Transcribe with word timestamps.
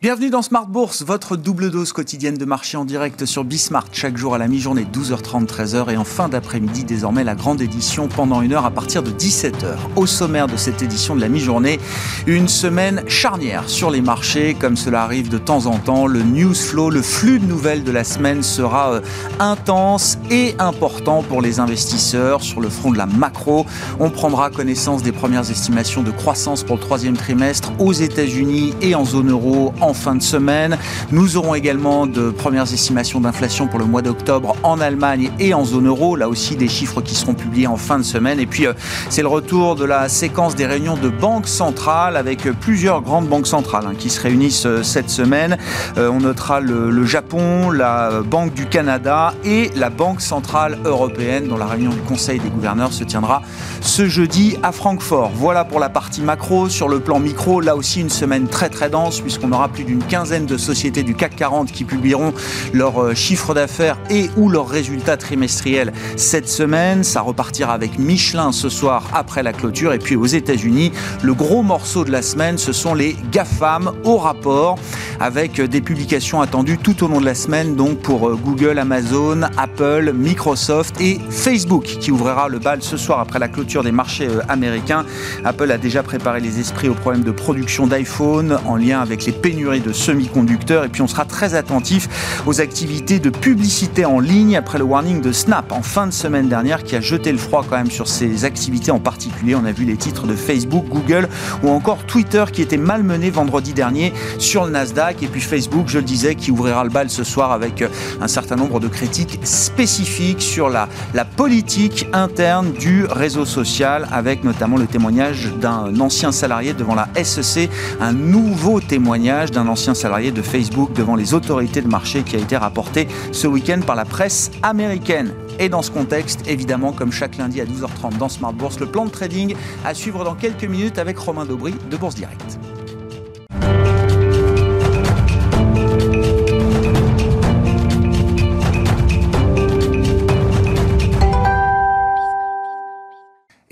Bienvenue 0.00 0.30
dans 0.30 0.42
Smart 0.42 0.68
Bourse, 0.68 1.02
votre 1.02 1.36
double 1.36 1.72
dose 1.72 1.92
quotidienne 1.92 2.36
de 2.36 2.44
marché 2.44 2.76
en 2.76 2.84
direct 2.84 3.24
sur 3.24 3.42
Bismart, 3.42 3.86
chaque 3.90 4.16
jour 4.16 4.32
à 4.32 4.38
la 4.38 4.46
mi-journée, 4.46 4.86
12h30, 4.92 5.46
13h, 5.46 5.90
et 5.92 5.96
en 5.96 6.04
fin 6.04 6.28
d'après-midi, 6.28 6.84
désormais 6.84 7.24
la 7.24 7.34
grande 7.34 7.60
édition 7.60 8.06
pendant 8.06 8.40
une 8.40 8.52
heure 8.52 8.64
à 8.64 8.70
partir 8.70 9.02
de 9.02 9.10
17h. 9.10 9.74
Au 9.96 10.06
sommaire 10.06 10.46
de 10.46 10.56
cette 10.56 10.82
édition 10.82 11.16
de 11.16 11.20
la 11.20 11.28
mi-journée, 11.28 11.80
une 12.28 12.46
semaine 12.46 13.02
charnière 13.08 13.68
sur 13.68 13.90
les 13.90 14.00
marchés, 14.00 14.54
comme 14.54 14.76
cela 14.76 15.02
arrive 15.02 15.30
de 15.30 15.38
temps 15.38 15.66
en 15.66 15.78
temps. 15.78 16.06
Le 16.06 16.22
news 16.22 16.54
flow, 16.54 16.90
le 16.90 17.02
flux 17.02 17.40
de 17.40 17.46
nouvelles 17.46 17.82
de 17.82 17.90
la 17.90 18.04
semaine 18.04 18.44
sera 18.44 18.92
euh, 18.92 19.00
intense 19.40 20.16
et 20.30 20.54
important 20.60 21.24
pour 21.24 21.42
les 21.42 21.58
investisseurs 21.58 22.42
sur 22.42 22.60
le 22.60 22.68
front 22.68 22.92
de 22.92 22.98
la 22.98 23.06
macro. 23.06 23.66
On 23.98 24.10
prendra 24.10 24.50
connaissance 24.50 25.02
des 25.02 25.10
premières 25.10 25.50
estimations 25.50 26.04
de 26.04 26.12
croissance 26.12 26.62
pour 26.62 26.76
le 26.76 26.82
troisième 26.82 27.16
trimestre 27.16 27.72
aux 27.80 27.92
États-Unis 27.92 28.74
et 28.80 28.94
en 28.94 29.04
zone 29.04 29.32
euro 29.32 29.74
en 29.88 29.94
fin 29.98 30.14
de 30.14 30.22
semaine. 30.22 30.78
Nous 31.10 31.36
aurons 31.36 31.54
également 31.54 32.06
de 32.06 32.30
premières 32.30 32.72
estimations 32.72 33.20
d'inflation 33.20 33.66
pour 33.66 33.78
le 33.78 33.84
mois 33.84 34.02
d'octobre 34.02 34.56
en 34.62 34.80
Allemagne 34.80 35.30
et 35.38 35.52
en 35.52 35.64
zone 35.64 35.88
euro. 35.88 36.16
Là 36.16 36.28
aussi, 36.28 36.56
des 36.56 36.68
chiffres 36.68 37.02
qui 37.02 37.14
seront 37.14 37.34
publiés 37.34 37.66
en 37.66 37.76
fin 37.76 37.98
de 37.98 38.04
semaine. 38.04 38.40
Et 38.40 38.46
puis, 38.46 38.66
euh, 38.66 38.72
c'est 39.10 39.22
le 39.22 39.28
retour 39.28 39.76
de 39.76 39.84
la 39.84 40.08
séquence 40.08 40.54
des 40.54 40.66
réunions 40.66 40.96
de 40.96 41.08
banques 41.08 41.48
centrales 41.48 42.16
avec 42.16 42.42
plusieurs 42.60 43.02
grandes 43.02 43.28
banques 43.28 43.46
centrales 43.46 43.84
hein, 43.86 43.94
qui 43.98 44.10
se 44.10 44.20
réunissent 44.20 44.66
euh, 44.66 44.82
cette 44.82 45.10
semaine. 45.10 45.58
Euh, 45.96 46.08
on 46.10 46.20
notera 46.20 46.60
le, 46.60 46.90
le, 46.90 47.04
Japon, 47.04 47.70
la 47.70 48.22
Banque 48.22 48.54
du 48.54 48.66
Canada 48.66 49.34
et 49.44 49.70
la 49.74 49.90
Banque 49.90 50.20
centrale 50.20 50.78
européenne 50.84 51.48
dont 51.48 51.56
la 51.56 51.66
réunion 51.66 51.90
du 51.90 52.00
Conseil 52.00 52.38
des 52.38 52.50
gouverneurs 52.50 52.92
se 52.92 53.04
tiendra 53.04 53.42
ce 53.80 54.08
jeudi 54.08 54.56
à 54.62 54.72
Francfort. 54.72 55.32
Voilà 55.34 55.64
pour 55.64 55.80
la 55.80 55.88
partie 55.88 56.20
macro. 56.20 56.68
Sur 56.68 56.88
le 56.88 57.00
plan 57.00 57.18
micro, 57.18 57.60
là 57.60 57.76
aussi 57.76 58.00
une 58.00 58.10
semaine 58.10 58.46
très 58.46 58.68
très 58.68 58.90
dense 58.90 59.20
puisqu'on 59.20 59.52
aura 59.52 59.68
d'une 59.84 60.02
quinzaine 60.02 60.46
de 60.46 60.56
sociétés 60.56 61.02
du 61.02 61.14
CAC 61.14 61.36
40 61.36 61.72
qui 61.72 61.84
publieront 61.84 62.32
leurs 62.72 63.02
euh, 63.02 63.14
chiffres 63.14 63.54
d'affaires 63.54 63.98
et 64.10 64.30
ou 64.36 64.48
leurs 64.48 64.68
résultats 64.68 65.16
trimestriels 65.16 65.92
cette 66.16 66.48
semaine. 66.48 67.04
Ça 67.04 67.20
repartira 67.20 67.72
avec 67.72 67.98
Michelin 67.98 68.52
ce 68.52 68.68
soir 68.68 69.10
après 69.14 69.42
la 69.42 69.52
clôture. 69.52 69.92
Et 69.92 69.98
puis 69.98 70.16
aux 70.16 70.26
États-Unis, 70.26 70.92
le 71.22 71.34
gros 71.34 71.62
morceau 71.62 72.04
de 72.04 72.10
la 72.10 72.22
semaine, 72.22 72.58
ce 72.58 72.72
sont 72.72 72.94
les 72.94 73.16
GAFAM 73.32 73.92
au 74.04 74.16
rapport 74.16 74.78
avec 75.20 75.60
des 75.60 75.80
publications 75.80 76.40
attendues 76.40 76.78
tout 76.78 77.04
au 77.04 77.08
long 77.08 77.20
de 77.20 77.24
la 77.24 77.34
semaine, 77.34 77.74
donc 77.74 77.98
pour 77.98 78.28
euh, 78.28 78.36
Google, 78.36 78.78
Amazon, 78.78 79.42
Apple, 79.56 80.12
Microsoft 80.14 81.00
et 81.00 81.18
Facebook 81.30 81.84
qui 81.84 82.10
ouvrira 82.10 82.48
le 82.48 82.58
bal 82.58 82.82
ce 82.82 82.96
soir 82.96 83.20
après 83.20 83.38
la 83.38 83.48
clôture 83.48 83.82
des 83.82 83.92
marchés 83.92 84.28
euh, 84.28 84.40
américains. 84.48 85.04
Apple 85.44 85.70
a 85.70 85.78
déjà 85.78 86.02
préparé 86.02 86.40
les 86.40 86.60
esprits 86.60 86.88
aux 86.88 86.94
problèmes 86.94 87.24
de 87.24 87.30
production 87.30 87.86
d'iPhone 87.86 88.58
en 88.64 88.76
lien 88.76 89.00
avec 89.00 89.24
les 89.24 89.32
pénuries 89.32 89.67
de 89.68 89.92
semi-conducteurs 89.92 90.84
et 90.84 90.88
puis 90.88 91.02
on 91.02 91.06
sera 91.06 91.26
très 91.26 91.54
attentif 91.54 92.08
aux 92.46 92.62
activités 92.62 93.18
de 93.18 93.28
publicité 93.28 94.06
en 94.06 94.18
ligne 94.18 94.56
après 94.56 94.78
le 94.78 94.84
warning 94.84 95.20
de 95.20 95.30
Snap 95.30 95.70
en 95.72 95.82
fin 95.82 96.06
de 96.06 96.12
semaine 96.12 96.48
dernière 96.48 96.84
qui 96.84 96.96
a 96.96 97.02
jeté 97.02 97.30
le 97.30 97.36
froid 97.36 97.64
quand 97.68 97.76
même 97.76 97.90
sur 97.90 98.08
ces 98.08 98.46
activités 98.46 98.90
en 98.90 98.98
particulier. 98.98 99.54
On 99.54 99.66
a 99.66 99.72
vu 99.72 99.84
les 99.84 99.96
titres 99.96 100.26
de 100.26 100.34
Facebook, 100.34 100.86
Google 100.88 101.28
ou 101.62 101.68
encore 101.68 102.04
Twitter 102.06 102.44
qui 102.50 102.62
étaient 102.62 102.78
malmenés 102.78 103.28
vendredi 103.28 103.74
dernier 103.74 104.14
sur 104.38 104.64
le 104.64 104.70
Nasdaq 104.70 105.22
et 105.22 105.26
puis 105.26 105.42
Facebook, 105.42 105.88
je 105.88 105.98
le 105.98 106.04
disais, 106.04 106.34
qui 106.34 106.50
ouvrira 106.50 106.82
le 106.84 106.90
bal 106.90 107.10
ce 107.10 107.22
soir 107.22 107.52
avec 107.52 107.82
euh, 107.82 107.88
un 108.22 108.28
certain 108.28 108.56
nombre 108.56 108.80
de 108.80 108.88
critiques 108.88 109.38
spécifiques 109.42 110.40
sur 110.40 110.70
la, 110.70 110.88
la 111.12 111.26
politique 111.26 112.06
interne 112.14 112.72
du 112.72 113.04
réseau 113.04 113.44
social 113.44 114.08
avec 114.10 114.44
notamment 114.44 114.78
le 114.78 114.86
témoignage 114.86 115.50
d'un 115.60 116.00
ancien 116.00 116.32
salarié 116.32 116.72
devant 116.72 116.94
la 116.94 117.08
SEC, 117.22 117.68
un 118.00 118.12
nouveau 118.12 118.80
témoignage 118.80 119.50
d'un 119.58 119.66
ancien 119.66 119.94
salarié 119.94 120.30
de 120.30 120.40
Facebook 120.40 120.92
devant 120.92 121.16
les 121.16 121.34
autorités 121.34 121.82
de 121.82 121.88
marché 121.88 122.22
qui 122.22 122.36
a 122.36 122.38
été 122.38 122.56
rapporté 122.56 123.08
ce 123.32 123.48
week-end 123.48 123.80
par 123.84 123.96
la 123.96 124.04
presse 124.04 124.52
américaine. 124.62 125.34
Et 125.58 125.68
dans 125.68 125.82
ce 125.82 125.90
contexte, 125.90 126.46
évidemment, 126.46 126.92
comme 126.92 127.10
chaque 127.10 127.36
lundi 127.38 127.60
à 127.60 127.64
12h30 127.64 128.18
dans 128.18 128.28
Smart 128.28 128.52
Bourse, 128.52 128.78
le 128.78 128.86
plan 128.86 129.04
de 129.04 129.10
trading 129.10 129.56
à 129.84 129.94
suivre 129.94 130.22
dans 130.22 130.36
quelques 130.36 130.64
minutes 130.64 130.98
avec 130.98 131.18
Romain 131.18 131.44
Daubry 131.44 131.74
de 131.90 131.96
Bourse 131.96 132.14
Direct. 132.14 132.58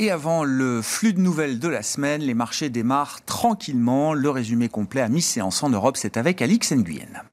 Et 0.07 0.13
avant 0.13 0.45
le 0.45 0.83
flux 0.83 1.15
de 1.15 1.21
nouvelles 1.21 1.59
de 1.59 1.67
la 1.67 1.83
semaine, 1.83 2.23
les 2.23 2.33
marchés 2.33 2.69
démarrent 2.69 3.25
tranquillement. 3.25 4.15
Le 4.15 4.31
résumé 4.31 4.69
complet 4.69 5.01
à 5.01 5.09
mi-séance 5.09 5.65
en 5.65 5.69
Europe, 5.69 5.97
c'est 5.97 6.17
avec 6.17 6.41
Alix 6.43 6.71
Nguyen. 6.71 7.25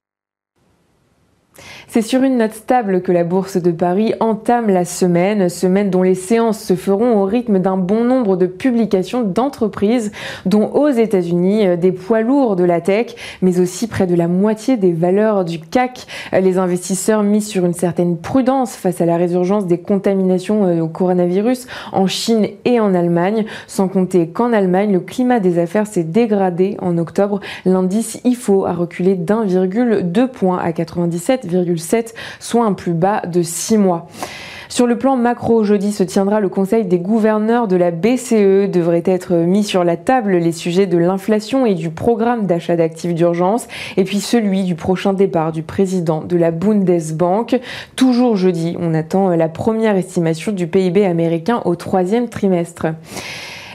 C'est 1.88 2.02
sur 2.02 2.24
une 2.24 2.38
note 2.38 2.54
stable 2.54 3.02
que 3.02 3.12
la 3.12 3.24
bourse 3.24 3.58
de 3.58 3.72
Paris 3.72 4.14
entame 4.20 4.68
la 4.68 4.86
semaine, 4.86 5.48
semaine 5.50 5.90
dont 5.90 6.02
les 6.02 6.16
séances 6.16 6.60
se 6.60 6.76
feront 6.76 7.22
au 7.22 7.26
rythme 7.26 7.60
d'un 7.60 7.78
bon 7.78 8.04
nombre 8.04 8.36
de 8.36 8.48
publications 8.48 9.22
d'entreprises, 9.22 10.12
dont 10.46 10.72
aux 10.74 10.90
États-Unis 10.90 11.68
euh, 11.68 11.76
des 11.76 11.92
poids 11.92 12.22
lourds 12.22 12.56
de 12.56 12.64
la 12.64 12.82
tech, 12.82 13.16
mais 13.42 13.60
aussi 13.60 13.88
près 13.88 14.08
de 14.08 14.16
la 14.16 14.28
moitié 14.28 14.78
des 14.78 14.92
valeurs 14.92 15.46
du 15.46 15.60
CAC. 15.60 16.08
Les 16.32 16.58
investisseurs 16.58 17.24
misent 17.24 17.48
sur 17.48 17.66
une 17.66 17.74
certaine 17.74 18.18
prudence 18.18 18.76
face 18.76 19.02
à 19.02 19.06
la 19.06 19.18
résurgence 19.18 19.68
des 19.68 19.78
contaminations 19.78 20.66
euh, 20.66 20.82
au 20.82 20.88
coronavirus 20.88 21.68
en 21.92 22.08
Chine 22.08 22.48
et 22.66 22.80
en 22.80 22.96
Allemagne, 22.96 23.46
sans 23.68 23.88
compter 23.88 24.28
qu'en 24.28 24.54
Allemagne, 24.54 24.92
le 24.92 25.00
climat 25.00 25.40
des 25.40 25.60
affaires 25.60 25.88
s'est 25.88 26.04
dégradé 26.04 26.78
en 26.82 26.98
octobre. 26.98 27.40
L'indice 27.66 28.20
IFO 28.24 28.66
a 28.66 28.74
reculé 28.74 29.16
d'1,2 29.16 30.28
point 30.28 30.58
à 30.58 30.72
97,5 31.54 32.14
soit 32.40 32.66
un 32.66 32.74
plus 32.74 32.94
bas 32.94 33.22
de 33.26 33.42
6 33.42 33.78
mois. 33.78 34.08
Sur 34.74 34.88
le 34.88 34.98
plan 34.98 35.16
macro, 35.16 35.64
jeudi 35.64 35.92
se 35.92 36.02
tiendra 36.02 36.40
le 36.40 36.50
Conseil 36.50 36.86
des 36.86 36.98
gouverneurs 36.98 37.68
de 37.68 37.76
la 37.76 37.92
BCE. 37.92 38.72
Devraient 38.72 39.04
être 39.06 39.36
mis 39.36 39.64
sur 39.64 39.84
la 39.84 39.98
table 39.98 40.38
les 40.38 40.52
sujets 40.52 40.88
de 40.88 40.98
l'inflation 40.98 41.68
et 41.68 41.76
du 41.76 41.92
programme 41.92 42.48
d'achat 42.48 42.76
d'actifs 42.76 43.14
d'urgence, 43.14 43.68
et 43.98 44.04
puis 44.04 44.20
celui 44.20 44.64
du 44.64 44.74
prochain 44.74 45.14
départ 45.14 45.52
du 45.52 45.62
président 45.62 46.22
de 46.22 46.38
la 46.38 46.50
Bundesbank. 46.50 47.60
Toujours 47.96 48.36
jeudi, 48.36 48.76
on 48.80 48.96
attend 48.96 49.30
la 49.36 49.48
première 49.48 49.96
estimation 49.96 50.52
du 50.52 50.66
PIB 50.66 51.06
américain 51.06 51.62
au 51.66 51.76
troisième 51.76 52.28
trimestre. 52.28 52.88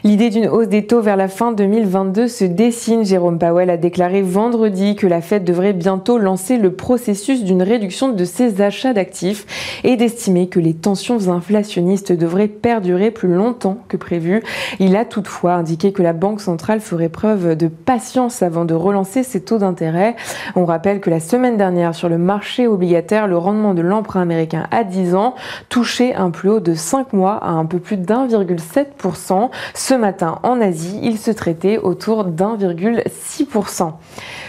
L'idée 0.05 0.31
d'une 0.31 0.47
hausse 0.47 0.69
des 0.69 0.87
taux 0.87 1.01
vers 1.01 1.17
la 1.17 1.27
fin 1.27 1.51
2022 1.51 2.29
se 2.29 2.45
dessine. 2.45 3.05
Jérôme 3.05 3.39
Powell 3.39 3.69
a 3.69 3.77
déclaré 3.77 4.23
vendredi 4.23 4.95
que 4.95 5.09
la 5.09 5.21
Fed 5.21 5.43
devrait 5.43 5.73
bientôt 5.73 6.19
lancer 6.19 6.57
le 6.57 6.73
processus 6.73 7.43
d'une 7.43 7.63
réduction 7.63 8.11
de 8.11 8.25
ses 8.25 8.63
achats 8.63 8.93
d'actifs 8.93 9.81
et 9.83 9.97
d'estimer 9.97 10.49
que 10.49 10.61
les 10.61 10.75
tensions 10.75 11.29
inflationnistes 11.29 12.13
devraient 12.13 12.47
perdurer 12.47 13.11
plus 13.11 13.29
longtemps 13.29 13.79
que 13.89 13.97
prévu. 13.97 14.43
Il 14.79 14.97
a 14.97 15.05
toutefois 15.05 15.55
indiqué 15.55 15.93
que 15.93 16.03
la 16.03 16.13
Banque 16.13 16.41
centrale 16.41 16.81
ferait 16.81 17.09
preuve 17.09 17.57
de 17.57 17.67
patience 17.67 18.43
avant 18.43 18.65
de 18.65 18.75
relancer 18.75 19.25
ses 19.25 19.41
taux 19.41 19.59
d'intérêt. 19.59 20.15
On 20.55 20.65
rappelle 20.65 21.01
que 21.01 21.11
la 21.11 21.21
semaine 21.21 21.57
dernière, 21.57 21.97
sur 21.97 22.09
le 22.09 22.19
marché 22.19 22.69
obligataire, 22.69 23.27
le 23.27 23.37
rendement 23.37 23.75
de 23.75 23.83
l'emprunt 23.83 24.23
américain 24.23 24.69
à 24.71 24.85
10 24.85 25.17
ans 25.17 25.35
touchait 25.69 26.15
un 26.15 26.31
plus 26.31 26.51
haut 26.51 26.61
de 26.61 26.75
5 26.75 27.13
mois 27.13 27.35
à 27.35 27.51
un 27.51 27.67
peu 27.67 27.81
plus 27.81 27.97
d'1,7%. 27.97 29.51
Ce 29.75 29.95
matin, 29.99 30.39
en 30.43 30.61
Asie, 30.61 30.99
il 31.03 31.19
se 31.19 31.31
traitait 31.31 31.79
autour 31.79 32.25
d'1,6%. 32.25 33.93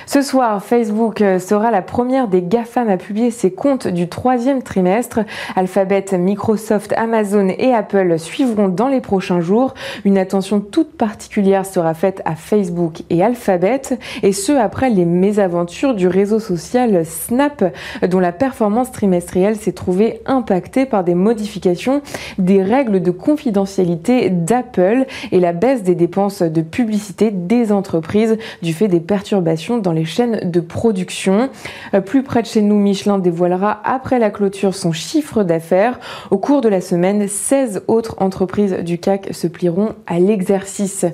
Ce 0.05 0.21
soir, 0.21 0.63
Facebook 0.63 1.23
sera 1.39 1.69
la 1.69 1.81
première 1.81 2.27
des 2.27 2.41
GAFAM 2.41 2.89
à 2.89 2.97
publier 2.97 3.29
ses 3.29 3.51
comptes 3.51 3.87
du 3.87 4.09
troisième 4.09 4.63
trimestre. 4.63 5.19
Alphabet, 5.55 6.05
Microsoft, 6.13 6.93
Amazon 6.93 7.47
et 7.49 7.73
Apple 7.73 8.17
suivront 8.17 8.69
dans 8.69 8.87
les 8.87 9.01
prochains 9.01 9.39
jours. 9.39 9.73
Une 10.05 10.17
attention 10.17 10.61
toute 10.61 10.97
particulière 10.97 11.65
sera 11.65 11.93
faite 11.93 12.21
à 12.25 12.35
Facebook 12.35 13.03
et 13.09 13.23
Alphabet, 13.23 13.81
et 14.23 14.33
ce 14.33 14.51
après 14.51 14.89
les 14.89 15.05
mésaventures 15.05 15.93
du 15.93 16.07
réseau 16.07 16.39
social 16.39 17.05
Snap, 17.05 17.63
dont 18.07 18.19
la 18.19 18.31
performance 18.31 18.91
trimestrielle 18.91 19.57
s'est 19.57 19.73
trouvée 19.73 20.21
impactée 20.25 20.85
par 20.85 21.03
des 21.03 21.15
modifications 21.15 22.01
des 22.37 22.63
règles 22.63 23.01
de 23.01 23.11
confidentialité 23.11 24.29
d'Apple 24.29 25.05
et 25.31 25.39
la 25.39 25.53
baisse 25.53 25.83
des 25.83 25.95
dépenses 25.95 26.41
de 26.41 26.61
publicité 26.61 27.31
des 27.31 27.71
entreprises 27.71 28.37
du 28.61 28.73
fait 28.73 28.87
des 28.87 28.99
perturbations 28.99 29.77
dans 29.77 29.91
les 29.91 30.05
chaînes 30.05 30.49
de 30.49 30.59
production. 30.59 31.49
Euh, 31.93 32.01
plus 32.01 32.23
près 32.23 32.41
de 32.41 32.47
chez 32.47 32.61
nous, 32.61 32.75
Michelin 32.75 33.19
dévoilera 33.19 33.81
après 33.83 34.19
la 34.19 34.29
clôture 34.29 34.75
son 34.75 34.91
chiffre 34.91 35.43
d'affaires. 35.43 35.99
Au 36.31 36.37
cours 36.37 36.61
de 36.61 36.69
la 36.69 36.81
semaine, 36.81 37.27
16 37.27 37.83
autres 37.87 38.15
entreprises 38.19 38.73
du 38.79 38.97
CAC 38.97 39.29
se 39.31 39.47
plieront 39.47 39.93
à 40.07 40.19
l'exercice. 40.19 41.05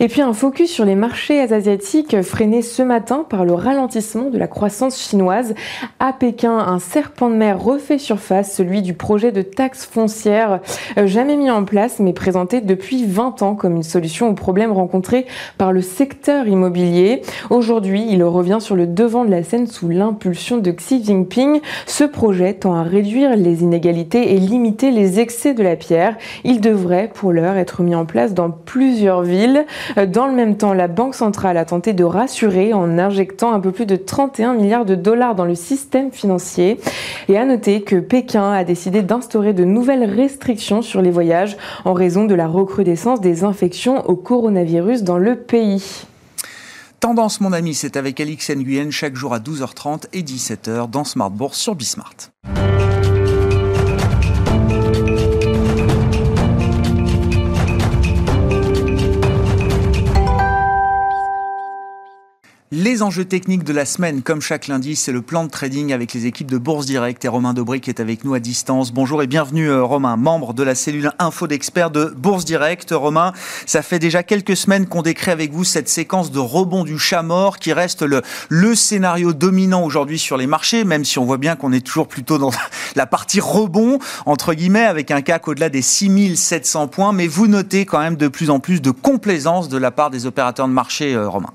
Et 0.00 0.08
puis 0.08 0.22
un 0.22 0.32
focus 0.32 0.70
sur 0.70 0.84
les 0.84 0.94
marchés 0.94 1.40
asiatiques 1.40 2.22
freinés 2.22 2.62
ce 2.62 2.82
matin 2.82 3.24
par 3.28 3.44
le 3.44 3.54
ralentissement 3.54 4.30
de 4.30 4.38
la 4.38 4.46
croissance 4.46 4.98
chinoise. 4.98 5.54
À 5.98 6.12
Pékin, 6.12 6.58
un 6.58 6.78
serpent 6.78 7.30
de 7.30 7.36
mer 7.36 7.62
refait 7.62 7.98
surface, 7.98 8.54
celui 8.54 8.82
du 8.82 8.94
projet 8.94 9.32
de 9.32 9.42
taxe 9.42 9.84
foncière 9.84 10.60
euh, 10.98 11.06
jamais 11.06 11.36
mis 11.36 11.50
en 11.50 11.64
place 11.64 11.98
mais 11.98 12.12
présenté 12.12 12.60
depuis 12.60 13.04
20 13.06 13.42
ans 13.42 13.51
comme 13.54 13.76
une 13.76 13.82
solution 13.82 14.28
aux 14.28 14.34
problèmes 14.34 14.72
rencontrés 14.72 15.26
par 15.58 15.72
le 15.72 15.80
secteur 15.80 16.46
immobilier. 16.46 17.22
Aujourd'hui, 17.50 18.06
il 18.08 18.22
revient 18.24 18.58
sur 18.60 18.76
le 18.76 18.86
devant 18.86 19.24
de 19.24 19.30
la 19.30 19.42
scène 19.42 19.66
sous 19.66 19.88
l'impulsion 19.88 20.58
de 20.58 20.70
Xi 20.70 21.04
Jinping. 21.04 21.60
Ce 21.86 22.04
projet 22.04 22.54
tend 22.54 22.74
à 22.74 22.82
réduire 22.82 23.36
les 23.36 23.62
inégalités 23.62 24.34
et 24.34 24.38
limiter 24.38 24.90
les 24.90 25.20
excès 25.20 25.54
de 25.54 25.62
la 25.62 25.76
pierre. 25.76 26.16
Il 26.44 26.60
devrait, 26.60 27.10
pour 27.12 27.32
l'heure, 27.32 27.56
être 27.56 27.82
mis 27.82 27.94
en 27.94 28.04
place 28.04 28.34
dans 28.34 28.50
plusieurs 28.50 29.22
villes. 29.22 29.66
Dans 30.08 30.26
le 30.26 30.32
même 30.32 30.56
temps, 30.56 30.74
la 30.74 30.88
Banque 30.88 31.14
centrale 31.14 31.56
a 31.56 31.64
tenté 31.64 31.92
de 31.92 32.04
rassurer 32.04 32.72
en 32.72 32.98
injectant 32.98 33.52
un 33.52 33.60
peu 33.60 33.72
plus 33.72 33.86
de 33.86 33.96
31 33.96 34.54
milliards 34.54 34.84
de 34.84 34.94
dollars 34.94 35.34
dans 35.34 35.44
le 35.44 35.54
système 35.54 36.10
financier. 36.12 36.78
Et 37.28 37.38
à 37.38 37.44
noter 37.44 37.82
que 37.82 37.96
Pékin 37.96 38.52
a 38.52 38.64
décidé 38.64 39.02
d'instaurer 39.02 39.52
de 39.52 39.64
nouvelles 39.64 40.04
restrictions 40.04 40.82
sur 40.82 41.02
les 41.02 41.10
voyages 41.10 41.56
en 41.84 41.92
raison 41.92 42.24
de 42.24 42.34
la 42.34 42.46
recrudescence 42.46 43.20
des 43.20 43.41
infections 43.44 44.08
au 44.08 44.16
coronavirus 44.16 45.02
dans 45.02 45.18
le 45.18 45.36
pays. 45.36 46.04
Tendance, 47.00 47.40
mon 47.40 47.52
ami, 47.52 47.74
c'est 47.74 47.96
avec 47.96 48.20
Alix 48.20 48.50
Nguyen 48.50 48.90
chaque 48.90 49.16
jour 49.16 49.34
à 49.34 49.40
12h30 49.40 50.04
et 50.12 50.22
17h 50.22 50.88
dans 50.88 51.04
Smart 51.04 51.30
Bourse 51.30 51.58
sur 51.58 51.74
Bismart. 51.74 52.14
Les 62.84 63.04
enjeux 63.04 63.24
techniques 63.24 63.62
de 63.62 63.72
la 63.72 63.84
semaine, 63.84 64.22
comme 64.22 64.40
chaque 64.40 64.66
lundi, 64.66 64.96
c'est 64.96 65.12
le 65.12 65.22
plan 65.22 65.44
de 65.44 65.48
trading 65.48 65.92
avec 65.92 66.12
les 66.14 66.26
équipes 66.26 66.50
de 66.50 66.58
Bourse 66.58 66.84
Direct 66.84 67.24
et 67.24 67.28
Romain 67.28 67.54
Dobry 67.54 67.80
qui 67.80 67.90
est 67.90 68.00
avec 68.00 68.24
nous 68.24 68.34
à 68.34 68.40
distance. 68.40 68.92
Bonjour 68.92 69.22
et 69.22 69.28
bienvenue 69.28 69.70
euh, 69.70 69.84
Romain, 69.84 70.16
membre 70.16 70.52
de 70.52 70.64
la 70.64 70.74
cellule 70.74 71.12
info 71.20 71.46
d'experts 71.46 71.92
de 71.92 72.06
Bourse 72.06 72.44
Direct. 72.44 72.90
Romain, 72.90 73.34
ça 73.66 73.82
fait 73.82 74.00
déjà 74.00 74.24
quelques 74.24 74.56
semaines 74.56 74.88
qu'on 74.88 75.02
décrit 75.02 75.30
avec 75.30 75.52
vous 75.52 75.62
cette 75.62 75.88
séquence 75.88 76.32
de 76.32 76.40
rebond 76.40 76.82
du 76.82 76.98
chat 76.98 77.22
mort 77.22 77.60
qui 77.60 77.72
reste 77.72 78.02
le, 78.02 78.74
scénario 78.74 79.32
dominant 79.32 79.84
aujourd'hui 79.84 80.18
sur 80.18 80.36
les 80.36 80.48
marchés, 80.48 80.82
même 80.82 81.04
si 81.04 81.20
on 81.20 81.24
voit 81.24 81.38
bien 81.38 81.54
qu'on 81.54 81.72
est 81.72 81.86
toujours 81.86 82.08
plutôt 82.08 82.38
dans 82.38 82.50
la 82.96 83.06
partie 83.06 83.38
rebond, 83.38 84.00
entre 84.26 84.54
guillemets, 84.54 84.86
avec 84.86 85.12
un 85.12 85.22
CAC 85.22 85.46
au-delà 85.46 85.68
des 85.68 85.82
6700 85.82 86.88
points. 86.88 87.12
Mais 87.12 87.28
vous 87.28 87.46
notez 87.46 87.86
quand 87.86 88.00
même 88.00 88.16
de 88.16 88.26
plus 88.26 88.50
en 88.50 88.58
plus 88.58 88.82
de 88.82 88.90
complaisance 88.90 89.68
de 89.68 89.78
la 89.78 89.92
part 89.92 90.10
des 90.10 90.26
opérateurs 90.26 90.66
de 90.66 90.72
marché, 90.72 91.14
euh, 91.14 91.28
Romain. 91.28 91.52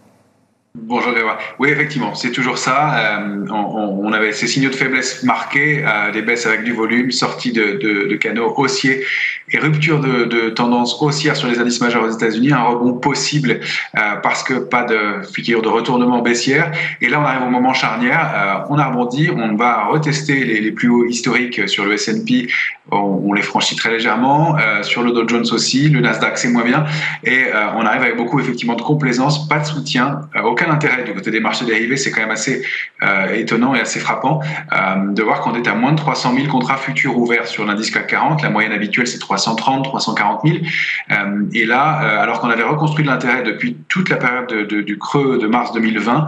Bonjour 0.79 1.11
Grégoire. 1.11 1.39
Oui, 1.57 1.69
effectivement, 1.69 2.13
c'est 2.13 2.31
toujours 2.31 2.59
ça. 2.59 3.17
Euh, 3.17 3.45
on, 3.49 4.13
avait 4.13 4.31
ces 4.31 4.47
signaux 4.47 4.69
de 4.69 4.75
faiblesse 4.75 5.23
marqués, 5.23 5.83
euh, 5.83 6.11
des 6.11 6.21
baisses 6.21 6.45
avec 6.45 6.63
du 6.63 6.71
volume, 6.71 7.11
sortie 7.11 7.51
de, 7.51 8.15
canaux 8.15 8.53
haussiers 8.55 9.03
et 9.51 9.57
rupture 9.57 9.99
de, 9.99 10.49
tendance 10.49 11.01
haussière 11.01 11.35
sur 11.35 11.47
les 11.47 11.59
indices 11.59 11.81
majeurs 11.81 12.03
aux 12.03 12.09
États-Unis, 12.09 12.53
un 12.53 12.63
rebond 12.63 12.93
possible 12.93 13.59
euh, 13.97 14.15
parce 14.21 14.43
que 14.43 14.53
pas 14.53 14.83
de 14.83 15.23
figure 15.33 15.61
de 15.63 15.67
retournement 15.67 16.21
baissière. 16.21 16.71
Et 17.01 17.09
là, 17.09 17.19
on 17.19 17.25
arrive 17.25 17.47
au 17.47 17.49
moment 17.49 17.73
charnière. 17.73 18.65
on 18.69 18.77
a 18.77 18.85
rebondi, 18.85 19.29
on 19.35 19.55
va 19.55 19.85
retester 19.85 20.43
les, 20.43 20.71
plus 20.71 20.89
hauts 20.89 21.05
historiques 21.05 21.67
sur 21.67 21.85
le 21.85 21.93
S&P. 21.93 22.47
On, 22.91 23.33
les 23.33 23.41
franchit 23.41 23.75
très 23.75 23.91
légèrement. 23.91 24.57
sur 24.83 25.03
le 25.03 25.11
Dow 25.11 25.27
Jones 25.27 25.45
aussi, 25.51 25.89
le 25.89 25.99
Nasdaq 26.01 26.37
c'est 26.37 26.49
moins 26.49 26.63
bien. 26.63 26.85
Et 27.23 27.45
on 27.75 27.85
arrive 27.85 28.03
avec 28.03 28.17
beaucoup 28.17 28.39
effectivement 28.39 28.75
de 28.75 28.81
complaisance, 28.81 29.47
pas 29.47 29.59
de 29.59 29.65
soutien, 29.65 30.21
aucun 30.43 30.66
intérêt 30.69 31.03
du 31.03 31.13
côté 31.13 31.31
des 31.31 31.39
marchés 31.39 31.65
dérivés. 31.65 31.97
C'est 31.97 32.11
quand 32.11 32.21
même 32.21 32.31
assez 32.31 32.63
euh, 33.03 33.33
étonnant 33.35 33.75
et 33.75 33.79
assez 33.79 33.99
frappant 33.99 34.41
euh, 34.41 35.13
de 35.13 35.21
voir 35.21 35.41
qu'on 35.41 35.55
est 35.55 35.67
à 35.67 35.75
moins 35.75 35.91
de 35.91 35.97
300 35.97 36.33
000 36.35 36.47
contrats 36.47 36.77
futurs 36.77 37.17
ouverts 37.17 37.47
sur 37.47 37.65
l'indice 37.65 37.91
CAC 37.91 38.07
40. 38.07 38.41
La 38.41 38.49
moyenne 38.49 38.71
habituelle, 38.71 39.07
c'est 39.07 39.19
330, 39.19 39.83
340 39.85 40.41
000. 40.45 40.57
et 41.53 41.65
là, 41.65 42.01
euh, 42.01 42.23
alors 42.23 42.39
qu'on 42.39 42.49
avait 42.49 42.63
reconstruit 42.63 43.05
de 43.05 43.09
l'intérêt 43.09 43.43
depuis 43.43 43.77
toute 43.87 44.09
la 44.09 44.17
période 44.17 44.67
du 44.67 44.97
creux 44.97 45.37
de 45.37 45.47
mars 45.47 45.73
2020, 45.73 46.25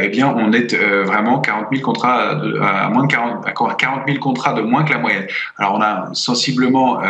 eh 0.00 0.08
bien, 0.08 0.34
on 0.36 0.52
est 0.52 0.74
vraiment 1.04 1.38
40 1.40 1.66
000 1.72 1.82
contrats 1.82 2.30
à 2.30 2.88
moins 2.88 3.04
de 3.04 3.12
40, 3.12 3.44
40 3.54 4.02
000 4.06 4.18
contrats 4.18 4.52
de 4.54 4.62
moins 4.62 4.84
que 4.84 4.92
la 4.92 4.98
moyenne. 4.98 5.26
Alors, 5.56 5.74
on 5.74 5.80
a 5.80 6.10
sensiblement 6.14 7.00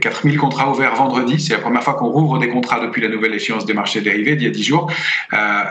4 0.00 0.22
000 0.22 0.36
contrats 0.36 0.70
ouverts 0.70 0.94
vendredi. 0.94 1.40
C'est 1.40 1.54
la 1.54 1.60
première 1.60 1.82
fois 1.82 1.94
qu'on 1.94 2.08
rouvre 2.08 2.38
des 2.38 2.48
contrats 2.48 2.80
depuis 2.80 3.02
la 3.02 3.08
nouvelle 3.08 3.34
échéance 3.34 3.64
des 3.66 3.74
marchés 3.74 4.00
dérivés 4.00 4.36
d'il 4.36 4.46
y 4.46 4.50
a 4.50 4.52
10 4.52 4.62
jours 4.62 4.90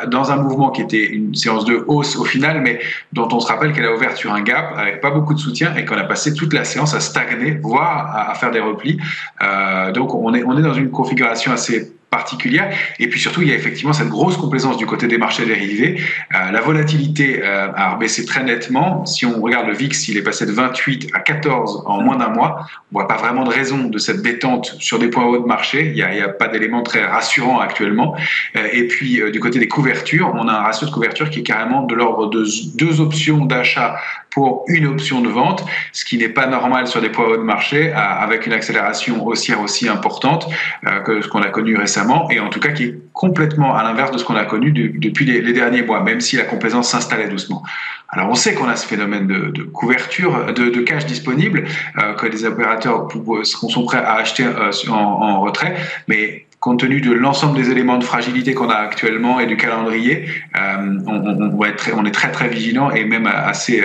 dans 0.08 0.32
un 0.32 0.38
mouvement 0.38 0.70
qui 0.72 0.82
était 0.82 1.06
une 1.06 1.36
séance 1.36 1.66
de 1.66 1.84
hausse 1.88 2.16
au 2.16 2.26
final, 2.26 2.62
mais 2.62 2.80
dont 3.12 3.28
on 3.32 3.40
se 3.40 3.48
rappelle 3.48 3.74
qu'elle 3.74 3.86
a 3.86 3.94
ouvert 3.94 4.16
sur 4.16 4.34
un 4.34 4.42
gap 4.42 4.74
avec 4.78 5.02
pas 5.02 5.12
beaucoup 5.12 5.34
de 5.34 5.40
soutien 5.40 5.76
et 5.76 5.86
qu'on 5.86 5.98
a 5.98 6.04
passé 6.04 6.34
toute 6.34 6.54
la 6.54 6.64
séance 6.64 6.94
à 6.94 7.00
stagner, 7.00 7.60
voire 7.62 8.30
à, 8.30 8.34
faire 8.36 8.52
des 8.52 8.60
replis. 8.60 9.00
Euh, 9.42 9.92
donc 9.92 10.14
on 10.14 10.34
est, 10.34 10.44
on 10.44 10.58
est 10.58 10.62
dans 10.62 10.74
une 10.74 10.92
configuration 10.92 11.52
assez 11.52 11.94
particulière. 12.14 12.70
Et 13.00 13.08
puis 13.10 13.20
surtout, 13.20 13.42
il 13.42 13.50
y 13.50 13.52
a 13.52 13.56
effectivement 13.56 13.92
cette 13.92 14.10
grosse 14.10 14.38
complaisance 14.38 14.78
du 14.78 14.86
côté 14.86 15.08
des 15.08 15.18
marchés 15.18 15.46
dérivés. 15.48 16.00
Euh, 16.36 16.52
la 16.52 16.62
volatilité 16.62 17.42
euh, 17.42 17.72
a 17.76 17.96
baissé 17.96 18.24
très 18.24 18.44
nettement. 18.44 19.04
Si 19.08 19.26
on 19.26 19.42
regarde 19.42 19.68
le 19.68 19.74
VIX, 19.74 20.08
il 20.10 20.18
est 20.18 20.22
passé 20.22 20.46
de 20.46 20.52
28 20.52 21.10
à 21.14 21.20
14 21.20 21.84
en 21.88 22.02
moins 22.04 22.18
d'un 22.18 22.30
mois. 22.30 22.68
On 22.92 23.00
voit 23.00 23.08
pas 23.08 23.18
vraiment 23.18 23.44
de 23.44 23.50
raison 23.50 23.86
de 23.86 23.98
cette 23.98 24.22
détente 24.22 24.76
sur 24.80 25.00
des 25.00 25.08
points 25.08 25.26
hauts 25.26 25.40
de 25.40 25.48
marché. 25.48 25.88
Il 25.88 25.96
n'y 25.96 26.22
a, 26.22 26.30
pas 26.30 26.48
d'élément 26.48 26.84
très 26.84 27.04
rassurant 27.04 27.60
actuellement. 27.60 28.16
Euh, 28.56 28.68
et 28.72 28.88
puis 28.88 29.20
du 29.32 29.40
côté 29.40 29.58
des 29.58 29.68
couvertures, 29.68 30.32
on 30.36 30.48
a 30.48 30.54
un 30.54 30.62
ratio 30.62 30.86
de 30.86 30.92
couverture 30.92 31.32
qui 31.32 31.40
est 31.40 31.44
carrément 31.44 31.82
de 31.82 31.96
l'ordre 31.96 32.30
de 32.30 32.46
deux 32.76 33.02
options 33.02 33.46
d'achat 33.46 33.96
pour 34.34 34.66
une 34.68 34.88
option 34.88 35.22
de 35.22 35.30
vente, 35.30 35.64
ce 35.92 36.06
qui 36.06 36.18
n'est 36.18 36.30
pas 36.30 36.48
normal 36.48 36.88
sur 36.88 37.02
des 37.02 37.10
poids 37.10 37.30
hauts 37.30 37.38
de 37.38 37.44
marché, 37.44 37.92
avec 37.94 38.48
une 38.48 38.54
accélération 38.54 39.26
haussière 39.26 39.62
aussi 39.62 39.88
importante 39.88 40.48
que 41.06 41.22
ce 41.22 41.28
qu'on 41.28 41.42
a 41.42 41.50
connu 41.50 41.78
récemment 41.78 42.30
et 42.30 42.40
en 42.40 42.50
tout 42.50 42.60
cas 42.60 42.70
qui 42.70 42.84
est 42.84 42.96
complètement 43.14 43.76
à 43.76 43.84
l'inverse 43.84 44.12
de 44.12 44.18
ce 44.18 44.26
qu'on 44.26 44.36
a 44.36 44.46
connu 44.46 44.72
depuis 44.72 45.26
les, 45.26 45.54
derniers 45.54 45.84
mois, 45.84 46.02
même 46.02 46.20
si 46.20 46.36
la 46.36 46.44
complaisance 46.44 46.90
s'installait 46.90 47.28
doucement. 47.28 47.64
Alors 48.10 48.30
on 48.30 48.36
sait 48.36 48.54
qu'on 48.54 48.68
a 48.68 48.76
ce 48.76 48.86
phénomène 48.86 49.28
de, 49.28 49.64
couverture, 49.64 50.54
de, 50.54 50.82
cash 50.82 51.06
disponible, 51.06 51.66
euh, 51.98 52.14
que 52.14 52.28
les 52.28 52.46
opérateurs 52.46 53.08
sont 53.44 53.86
prêts 53.86 54.04
à 54.04 54.16
acheter 54.16 54.46
euh, 54.46 54.72
en, 54.90 55.42
retrait, 55.42 55.76
mais 56.08 56.46
compte 56.64 56.80
tenu 56.80 57.02
de 57.02 57.12
l'ensemble 57.12 57.58
des 57.58 57.72
éléments 57.72 57.98
de 57.98 58.06
fragilité 58.06 58.54
qu'on 58.54 58.70
a 58.70 58.76
actuellement 58.76 59.42
et 59.42 59.48
du 59.48 59.58
calendrier, 59.58 60.30
euh, 60.56 60.98
on, 61.06 61.62
on 61.98 62.06
est 62.06 62.12
très 62.12 62.32
très 62.32 62.48
vigilant 62.48 62.90
et 62.90 63.04
même 63.04 63.28
assez 63.28 63.84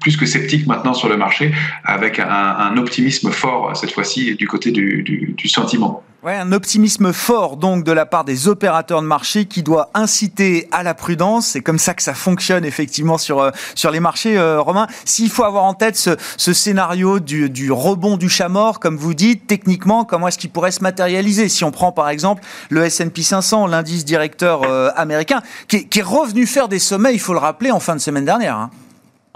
plus 0.00 0.16
que 0.16 0.26
sceptique 0.26 0.68
maintenant 0.68 0.94
sur 0.94 1.08
le 1.08 1.16
marché, 1.16 1.50
avec 1.84 2.20
un, 2.20 2.76
optimisme 2.76 3.32
fort 3.32 3.76
cette 3.76 3.90
fois-ci 3.90 4.36
du 4.36 4.46
côté 4.46 4.70
du 4.70 5.48
sentiment. 5.48 6.04
Ouais, 6.22 6.36
un 6.36 6.52
optimisme 6.52 7.14
fort 7.14 7.56
donc 7.56 7.82
de 7.82 7.92
la 7.92 8.04
part 8.04 8.24
des 8.24 8.46
opérateurs 8.46 9.00
de 9.00 9.06
marché 9.06 9.46
qui 9.46 9.62
doit 9.62 9.88
inciter 9.94 10.68
à 10.70 10.82
la 10.82 10.92
prudence. 10.92 11.46
C'est 11.46 11.62
comme 11.62 11.78
ça 11.78 11.94
que 11.94 12.02
ça 12.02 12.12
fonctionne 12.12 12.66
effectivement 12.66 13.16
sur 13.16 13.40
euh, 13.40 13.50
sur 13.74 13.90
les 13.90 14.00
marchés, 14.00 14.36
euh, 14.36 14.60
Romain. 14.60 14.86
S'il 15.06 15.30
faut 15.30 15.44
avoir 15.44 15.64
en 15.64 15.72
tête 15.72 15.96
ce, 15.96 16.10
ce 16.36 16.52
scénario 16.52 17.20
du, 17.20 17.48
du, 17.48 17.72
rebond 17.72 18.18
du 18.18 18.28
chat 18.28 18.50
mort, 18.50 18.80
comme 18.80 18.98
vous 18.98 19.14
dites, 19.14 19.46
techniquement, 19.46 20.04
comment 20.04 20.28
est-ce 20.28 20.36
qu'il 20.36 20.50
pourrait 20.50 20.72
se 20.72 20.82
matérialiser? 20.82 21.48
Si 21.48 21.64
on 21.64 21.70
prend 21.70 21.90
par 21.90 22.10
exemple 22.10 22.42
le 22.68 22.84
S&P 22.84 23.22
500, 23.22 23.66
l'indice 23.66 24.04
directeur 24.04 24.64
euh, 24.64 24.90
américain, 24.96 25.40
qui 25.68 25.76
est, 25.76 25.84
qui 25.84 26.00
est, 26.00 26.02
revenu 26.02 26.44
faire 26.46 26.68
des 26.68 26.80
sommets, 26.80 27.14
il 27.14 27.20
faut 27.20 27.32
le 27.32 27.38
rappeler, 27.38 27.70
en 27.70 27.80
fin 27.80 27.96
de 27.96 28.00
semaine 28.00 28.26
dernière. 28.26 28.56
Hein. 28.56 28.70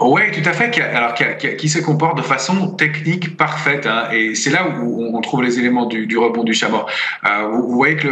Oui, 0.01 0.23
tout 0.33 0.47
à 0.47 0.51
fait. 0.51 0.77
Alors, 0.81 1.13
qui, 1.13 1.69
se 1.69 1.79
comporte 1.79 2.17
de 2.17 2.21
façon 2.21 2.71
technique 2.71 3.37
parfaite. 3.37 3.87
Hein, 3.87 4.09
et 4.11 4.35
c'est 4.35 4.49
là 4.49 4.67
où 4.81 5.15
on 5.15 5.21
trouve 5.21 5.41
les 5.41 5.57
éléments 5.57 5.85
du, 5.85 6.17
rebond 6.17 6.43
du 6.43 6.53
chameau. 6.53 6.81
Euh, 7.25 7.47
vous, 7.53 7.75
voyez 7.75 7.95
que 7.95 8.09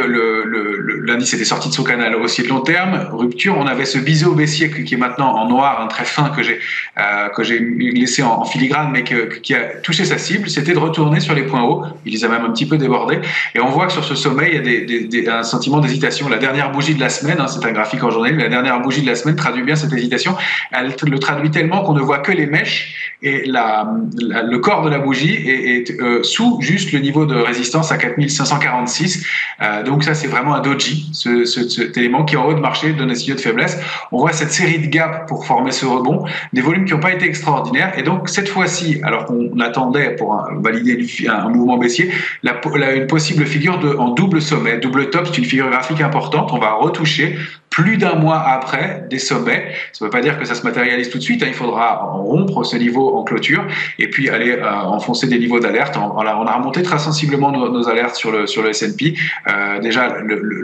l'indice 1.06 1.34
était 1.34 1.44
sorti 1.44 1.68
de 1.68 1.74
son 1.74 1.84
canal 1.84 2.16
haussier 2.16 2.46
de 2.46 2.50
long 2.50 2.62
terme, 2.62 3.10
rupture. 3.12 3.58
On 3.58 3.68
avait 3.68 3.84
ce 3.84 3.98
biseau 3.98 4.32
baissier 4.32 4.72
qui 4.72 4.94
est 4.94 4.98
maintenant 4.98 5.36
en 5.36 5.50
noir, 5.50 5.82
un 5.82 5.88
très 5.88 6.06
fin 6.06 6.30
que 6.30 6.42
j'ai 6.42 6.60
euh, 6.98 7.28
que 7.30 7.44
j'ai 7.44 7.60
laissé 7.60 8.24
en, 8.24 8.46
filigrane, 8.46 8.90
mais 8.90 9.04
qui 9.04 9.54
a 9.54 9.60
touché 9.82 10.06
sa 10.06 10.18
cible. 10.18 10.50
C'était 10.50 10.74
de 10.74 10.80
retourner 10.80 11.20
sur 11.20 11.36
les 11.36 11.44
points 11.44 11.64
hauts. 11.64 11.84
Il 12.06 12.14
les 12.14 12.24
a 12.24 12.30
même 12.30 12.46
un 12.46 12.52
petit 12.52 12.66
peu 12.66 12.78
débordés. 12.78 13.20
Et 13.56 13.60
on 13.60 13.68
voit 13.68 13.88
que 13.88 13.92
sur 13.92 14.06
ce 14.06 14.16
sommet, 14.16 14.52
il 14.56 15.14
y 15.14 15.28
a 15.28 15.40
un 15.40 15.44
sentiment 15.44 15.80
d'hésitation. 15.80 16.30
La 16.30 16.38
dernière 16.38 16.72
bougie 16.72 16.96
de 16.96 17.02
la 17.02 17.10
semaine, 17.10 17.42
hein, 17.42 17.48
c'est 17.48 17.66
un 17.66 17.74
graphique 17.74 18.04
en 18.06 18.10
journée, 18.10 18.32
la 18.32 18.48
dernière 18.48 18.80
bougie 18.80 19.02
de 19.02 19.08
la 19.08 19.16
semaine 19.16 19.36
traduit 19.36 19.64
bien 19.64 19.76
cette 19.76 19.92
hésitation. 19.92 20.38
Elle 20.72 20.94
le 21.06 21.20
traduit 21.20 21.52
tellement 21.52 21.73
qu'on 21.82 21.94
ne 21.94 22.02
voit 22.02 22.20
que 22.20 22.32
les 22.32 22.46
mèches 22.46 23.14
et 23.24 23.44
le 23.46 24.58
corps 24.58 24.84
de 24.84 24.90
la 24.90 25.00
bougie 25.00 25.34
est, 25.34 25.90
euh, 26.02 26.24
sous 26.24 26.60
juste 26.62 26.92
le 26.92 27.00
niveau 27.00 27.26
de 27.26 27.36
résistance 27.36 27.92
à 27.92 27.98
4546. 27.98 29.26
Euh, 29.62 29.84
donc 29.84 30.04
ça, 30.04 30.14
c'est 30.14 30.28
vraiment 30.28 30.56
un 30.56 30.60
doji, 30.60 31.10
ce, 31.14 31.46
cet 31.46 31.98
élément 31.98 32.26
qui 32.26 32.36
en 32.36 32.46
haut 32.46 32.54
de 32.54 32.60
marché 32.60 32.92
donne 32.92 33.12
un 33.12 33.16
signal 33.16 33.38
de 33.38 33.42
faiblesse. 33.42 33.80
On 34.12 34.20
voit 34.20 34.34
cette 34.34 34.52
série 34.52 34.80
de 34.80 34.88
gaps 34.88 35.26
pour 35.28 35.46
former 35.46 35.72
ce 35.72 35.86
rebond, 35.86 36.26
des 36.52 36.62
volumes 36.62 36.84
qui 36.84 36.94
n'ont 36.94 37.00
pas 37.00 37.14
été 37.14 37.26
extraordinaires. 37.26 37.98
Et 37.98 38.04
donc 38.04 38.28
cette 38.28 38.50
fois-ci, 38.50 39.00
alors 39.04 39.26
qu'on 39.26 39.58
attendait 39.62 40.18
pour 40.18 40.46
valider 40.60 41.08
un, 41.30 41.48
mouvement 41.48 41.78
baissier, 41.78 42.12
la, 42.44 42.60
une 42.94 43.08
possible 43.08 43.46
figure 43.46 43.80
en 44.00 44.10
double 44.10 44.42
sommet, 44.42 44.80
double 44.80 45.10
top, 45.10 45.28
c'est 45.28 45.38
une 45.38 45.46
figure 45.46 45.70
graphique 45.70 46.02
importante. 46.02 46.52
On 46.52 46.60
va 46.60 46.74
retoucher 46.74 47.38
plus 47.74 47.98
d'un 47.98 48.14
mois 48.14 48.40
après 48.40 49.04
des 49.10 49.18
sommets. 49.18 49.74
Ça 49.94 50.06
ne 50.06 50.08
veut 50.08 50.12
pas 50.12 50.22
dire 50.22 50.38
que 50.38 50.46
ça 50.46 50.54
se 50.54 50.62
matérialise 50.62 51.10
tout 51.10 51.18
de 51.18 51.24
suite. 51.24 51.42
Hein. 51.42 51.48
Il 51.48 51.56
faudra 51.56 51.96
rompre 52.04 52.64
ce 52.64 52.78
niveau 52.78 53.18
en 53.18 53.24
clôture 53.24 53.66
et 53.98 54.12
puis 54.12 54.30
aller 54.30 54.52
euh, 54.52 54.72
enfoncer 54.72 55.26
des 55.26 55.40
niveaux 55.40 55.60
d'alerte. 55.60 55.98
On, 55.98 56.20
a 56.20 56.56
remonté 56.56 56.84
très 56.84 57.00
sensiblement 57.00 57.52
nos, 57.52 57.90
alertes 57.90 58.16
sur 58.16 58.32
le, 58.32 58.46
sur 58.46 58.64
S&P. 58.68 59.16
Euh, 59.48 59.80
déjà, 59.80 60.18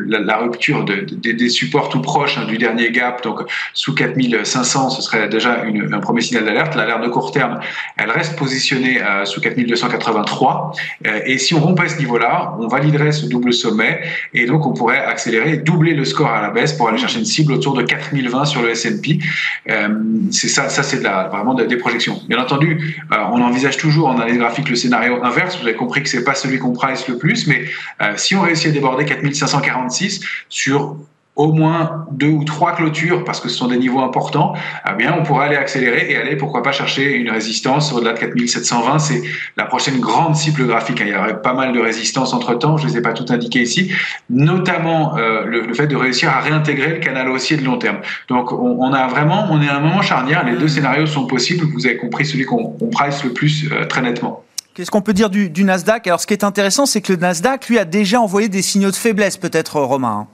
la, 0.07 0.37
rupture 0.37 0.85
de, 0.85 1.01
des 1.01 1.49
supports 1.49 1.89
tout 1.89 2.01
proches 2.01 2.37
hein, 2.37 2.45
du 2.45 2.59
dernier 2.59 2.91
gap, 2.91 3.23
donc 3.23 3.41
sous 3.73 3.95
4500, 3.95 4.91
ce 4.91 5.01
serait 5.01 5.27
déjà 5.29 5.63
un 5.91 5.99
premier 5.99 6.21
signal 6.21 6.45
d'alerte. 6.45 6.75
L'alerte 6.75 7.01
de 7.03 7.09
court 7.09 7.31
terme, 7.31 7.59
elle 7.97 8.11
reste 8.11 8.37
positionnée 8.37 9.01
euh, 9.01 9.25
sous 9.25 9.41
4283. 9.41 10.73
Euh, 11.07 11.19
et 11.25 11.39
si 11.39 11.55
on 11.55 11.59
rompait 11.59 11.89
ce 11.89 11.97
niveau-là, 11.97 12.55
on 12.59 12.67
validerait 12.67 13.11
ce 13.11 13.25
double 13.25 13.51
sommet 13.51 14.01
et 14.35 14.45
donc 14.45 14.67
on 14.67 14.73
pourrait 14.73 15.03
accélérer, 15.03 15.57
doubler 15.57 15.95
le 15.95 16.05
score 16.05 16.29
à 16.29 16.41
la 16.41 16.51
baisse 16.51 16.73
pour 16.73 16.87
aller 16.87 16.98
chercher 16.99 17.19
une 17.19 17.25
cible 17.25 17.53
autour 17.53 17.73
de 17.73 17.83
4020 17.83 18.45
sur 18.45 18.61
le 18.61 18.69
S&P. 18.69 19.19
Euh, 19.69 19.87
c'est 20.31 20.47
ça, 20.47 20.69
ça 20.69 20.83
c'est 20.83 20.97
vraiment 20.97 21.53
des 21.53 21.77
projections. 21.77 22.21
Bien 22.27 22.39
entendu, 22.39 23.01
euh, 23.11 23.15
on 23.31 23.41
envisage 23.41 23.77
toujours 23.77 24.07
en 24.07 24.15
analyse 24.15 24.37
graphique 24.37 24.69
le 24.69 24.75
scénario 24.75 25.23
inverse. 25.23 25.57
Vous 25.59 25.67
avez 25.67 25.75
compris 25.75 26.03
que 26.03 26.09
c'est 26.09 26.23
pas 26.23 26.35
celui 26.35 26.59
qu'on 26.59 26.73
price 26.73 27.07
le 27.07 27.17
plus, 27.17 27.47
mais 27.47 27.65
euh, 28.01 28.13
si 28.17 28.35
on 28.35 28.41
réussit 28.41 28.67
à 28.67 28.71
déborder 28.71 29.05
4546 29.05 30.21
sur 30.49 30.97
au 31.39 31.53
moins 31.53 32.05
deux 32.11 32.27
ou 32.27 32.43
trois 32.43 32.75
clôtures, 32.75 33.23
parce 33.23 33.39
que 33.39 33.47
ce 33.47 33.55
sont 33.55 33.69
des 33.69 33.77
niveaux 33.77 34.01
importants, 34.01 34.55
eh 34.85 34.93
bien, 34.97 35.15
on 35.17 35.23
pourra 35.23 35.45
aller 35.45 35.55
accélérer 35.55 36.11
et 36.11 36.17
aller, 36.17 36.35
pourquoi 36.35 36.61
pas, 36.61 36.73
chercher 36.73 37.15
une 37.15 37.29
résistance 37.29 37.93
au-delà 37.93 38.11
de 38.11 38.19
4720. 38.19 38.99
C'est 38.99 39.21
la 39.55 39.63
prochaine 39.63 40.01
grande 40.01 40.35
cible 40.35 40.67
graphique. 40.67 40.97
Il 40.99 41.07
y 41.07 41.15
aurait 41.15 41.41
pas 41.41 41.53
mal 41.53 41.71
de 41.71 41.79
résistances 41.79 42.33
entre-temps, 42.33 42.75
je 42.75 42.87
ne 42.87 42.91
les 42.91 42.97
ai 42.97 43.01
pas 43.01 43.13
toutes 43.13 43.31
indiquées 43.31 43.61
ici, 43.61 43.89
notamment 44.29 45.17
euh, 45.17 45.45
le, 45.45 45.73
fait 45.73 45.87
de 45.87 45.95
réussir 45.95 46.29
à 46.29 46.41
réintégrer 46.41 46.95
le 46.95 46.99
canal 46.99 47.29
haussier 47.29 47.55
de 47.55 47.63
long 47.63 47.77
terme. 47.77 47.99
Donc, 48.27 48.51
on, 48.51 48.91
a 48.91 49.07
vraiment, 49.07 49.47
on 49.49 49.61
est 49.61 49.69
à 49.69 49.77
un 49.77 49.79
moment 49.79 50.01
charnière, 50.01 50.45
les 50.45 50.57
deux 50.57 50.67
scénarios 50.67 51.05
sont 51.05 51.25
possibles, 51.25 51.65
vous 51.73 51.85
avez 51.85 51.95
compris 51.95 52.25
celui 52.25 52.43
qu'on 52.43 52.75
price 52.91 53.23
le 53.23 53.31
plus 53.31 53.71
euh, 53.71 53.85
très 53.85 54.01
nettement. 54.01 54.43
Qu'est-ce 54.73 54.91
qu'on 54.91 55.01
peut 55.01 55.13
dire 55.13 55.29
du, 55.29 55.49
du 55.49 55.63
Nasdaq? 55.63 56.05
Alors, 56.07 56.19
ce 56.19 56.27
qui 56.27 56.33
est 56.33 56.43
intéressant, 56.43 56.85
c'est 56.85 56.99
que 56.99 57.13
le 57.13 57.19
Nasdaq, 57.19 57.69
lui, 57.69 57.79
a 57.79 57.85
déjà 57.85 58.19
envoyé 58.19 58.49
des 58.49 58.61
signaux 58.61 58.91
de 58.91 58.95
faiblesse, 58.97 59.37
peut-être, 59.37 59.79
Romain. 59.79 60.27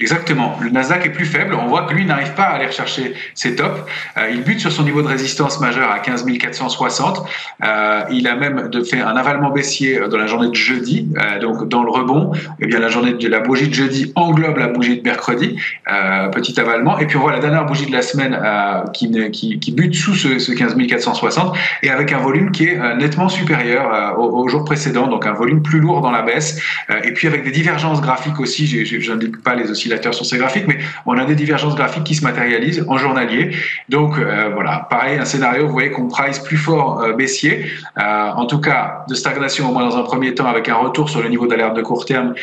Exactement. 0.00 0.56
Le 0.62 0.70
Nasdaq 0.70 1.06
est 1.06 1.10
plus 1.10 1.24
faible. 1.24 1.54
On 1.54 1.66
voit 1.66 1.82
que 1.82 1.92
lui 1.92 2.04
n'arrive 2.04 2.32
pas 2.34 2.44
à 2.44 2.54
aller 2.54 2.66
rechercher 2.66 3.14
ses 3.34 3.56
tops. 3.56 3.80
Euh, 4.16 4.30
il 4.30 4.44
bute 4.44 4.60
sur 4.60 4.70
son 4.70 4.84
niveau 4.84 5.02
de 5.02 5.08
résistance 5.08 5.58
majeur 5.58 5.90
à 5.90 5.98
15 5.98 6.24
460. 6.38 7.24
Euh, 7.64 8.02
il 8.12 8.28
a 8.28 8.36
même 8.36 8.68
de 8.68 8.84
fait 8.84 9.00
un 9.00 9.16
avalement 9.16 9.50
baissier 9.50 9.98
dans 10.08 10.16
la 10.16 10.28
journée 10.28 10.50
de 10.50 10.54
jeudi. 10.54 11.08
Euh, 11.18 11.40
donc 11.40 11.68
dans 11.68 11.82
le 11.82 11.90
rebond, 11.90 12.30
eh 12.60 12.66
bien 12.66 12.78
la 12.78 12.90
journée 12.90 13.14
de 13.14 13.28
la 13.28 13.40
bougie 13.40 13.66
de 13.66 13.74
jeudi 13.74 14.12
englobe 14.14 14.58
la 14.58 14.68
bougie 14.68 14.98
de 14.98 15.02
mercredi. 15.02 15.56
Euh, 15.90 16.28
petit 16.28 16.60
avalement. 16.60 16.96
Et 17.00 17.06
puis 17.08 17.16
on 17.16 17.22
voit 17.22 17.32
la 17.32 17.40
dernière 17.40 17.66
bougie 17.66 17.86
de 17.86 17.92
la 17.92 18.02
semaine 18.02 18.38
euh, 18.40 18.84
qui, 18.92 19.72
bute 19.72 19.96
sous 19.96 20.14
ce, 20.14 20.38
ce 20.38 20.52
15 20.52 20.76
460 20.76 21.56
et 21.82 21.90
avec 21.90 22.12
un 22.12 22.18
volume 22.18 22.52
qui 22.52 22.66
est 22.66 22.96
nettement 22.98 23.28
supérieur 23.28 24.16
au, 24.16 24.44
au, 24.44 24.48
jour 24.48 24.64
précédent. 24.64 25.08
Donc 25.08 25.26
un 25.26 25.32
volume 25.32 25.60
plus 25.60 25.80
lourd 25.80 26.02
dans 26.02 26.12
la 26.12 26.22
baisse. 26.22 26.62
et 27.02 27.12
puis 27.12 27.26
avec 27.26 27.42
des 27.42 27.50
divergences 27.50 28.00
graphiques 28.00 28.38
aussi. 28.38 28.68
Je 28.68 29.10
n'indique 29.10 29.42
pas 29.42 29.56
les 29.56 29.70
aussi 29.72 29.87
sur 30.12 30.24
ces 30.24 30.38
graphiques, 30.38 30.66
mais 30.66 30.78
on 31.06 31.16
a 31.18 31.24
des 31.24 31.34
divergences 31.34 31.74
graphiques 31.74 32.04
qui 32.04 32.14
se 32.14 32.24
matérialisent 32.24 32.84
en 32.88 32.98
journalier. 32.98 33.50
Donc 33.88 34.18
euh, 34.18 34.50
voilà, 34.52 34.86
pareil, 34.90 35.18
un 35.18 35.24
scénario, 35.24 35.66
vous 35.66 35.72
voyez 35.72 35.90
qu'on 35.90 36.08
price 36.08 36.38
plus 36.38 36.56
fort 36.56 37.02
euh, 37.02 37.12
baissier, 37.12 37.66
euh, 37.98 38.30
en 38.30 38.46
tout 38.46 38.60
cas 38.60 39.04
de 39.08 39.14
stagnation 39.14 39.68
au 39.68 39.72
moins 39.72 39.88
dans 39.88 39.96
un 39.96 40.02
premier 40.02 40.34
temps 40.34 40.46
avec 40.46 40.68
un 40.68 40.76
retour 40.76 41.08
sur 41.08 41.22
le 41.22 41.28
niveau 41.28 41.46
d'alerte 41.46 41.76
de 41.76 41.82
court 41.82 42.04
terme 42.04 42.34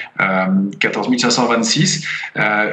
14 0.80 1.10
526. 1.18 2.08